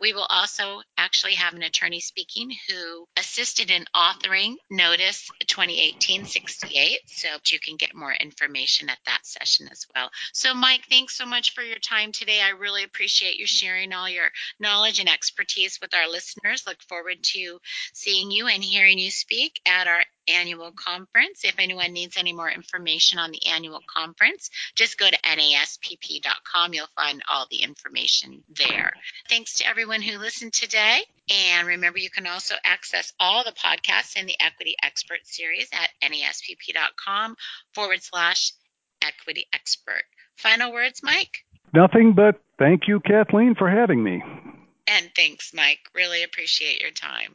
We 0.00 0.12
will 0.12 0.26
also 0.28 0.80
actually 0.96 1.34
have 1.34 1.54
an 1.54 1.62
attorney 1.62 2.00
speaking 2.00 2.50
who 2.68 3.06
assisted 3.16 3.70
in 3.70 3.84
authoring 3.96 4.56
Notice 4.70 5.28
2018-68. 5.46 6.96
So 7.06 7.28
you 7.46 7.60
can 7.60 7.76
get 7.76 7.94
more 7.94 8.12
information 8.12 8.88
at 8.88 8.98
that 9.06 9.20
session 9.24 9.68
as 9.70 9.86
well. 9.94 10.10
So 10.32 10.54
Mike, 10.54 10.82
thanks 10.88 11.16
so 11.16 11.26
much 11.26 11.54
for 11.54 11.62
your 11.62 11.78
time 11.78 12.12
today. 12.12 12.40
I 12.40 12.50
really 12.50 12.84
appreciate 12.84 13.36
you 13.36 13.46
sharing 13.46 13.92
all 13.92 14.08
your 14.08 14.30
knowledge 14.60 15.00
and 15.00 15.08
expertise 15.08 15.78
with 15.80 15.94
our 15.94 16.08
listeners. 16.08 16.64
Look 16.66 16.82
forward 16.82 17.22
to 17.22 17.58
seeing 17.94 18.30
you 18.30 18.46
and 18.46 18.62
hearing 18.62 18.98
you 18.98 19.10
speak 19.10 19.60
at 19.66 19.86
our 19.86 20.02
annual 20.28 20.72
conference. 20.72 21.44
If 21.44 21.56
anyone 21.58 21.92
needs 21.92 22.16
any 22.16 22.32
more 22.32 22.50
information 22.50 23.18
on 23.18 23.30
the 23.30 23.46
annual 23.46 23.80
conference, 23.86 24.50
just 24.74 24.98
go 24.98 25.08
to 25.08 25.18
naspp.com. 25.22 26.74
You'll 26.74 26.86
find 26.96 27.22
all 27.28 27.46
the 27.50 27.62
information 27.62 28.42
there. 28.48 28.92
Thanks 29.28 29.58
to 29.58 29.66
everyone 29.66 30.02
who 30.02 30.18
listened 30.18 30.52
today. 30.52 31.02
And 31.30 31.68
remember, 31.68 31.98
you 31.98 32.10
can 32.10 32.26
also 32.26 32.54
access 32.64 33.12
all 33.20 33.44
the 33.44 33.52
podcasts 33.52 34.16
in 34.16 34.26
the 34.26 34.36
Equity 34.40 34.74
Expert 34.82 35.20
series 35.24 35.68
at 35.72 35.90
naspp.com 36.02 37.36
forward 37.74 38.02
slash 38.02 38.52
equity 39.02 39.46
expert. 39.52 40.04
Final 40.36 40.72
words, 40.72 41.02
Mike? 41.02 41.44
Nothing 41.74 42.14
but 42.14 42.40
thank 42.58 42.88
you, 42.88 43.00
Kathleen, 43.00 43.54
for 43.54 43.68
having 43.68 44.02
me. 44.02 44.22
And 44.86 45.10
thanks, 45.14 45.52
Mike. 45.52 45.80
Really 45.94 46.22
appreciate 46.22 46.80
your 46.80 46.90
time. 46.90 47.34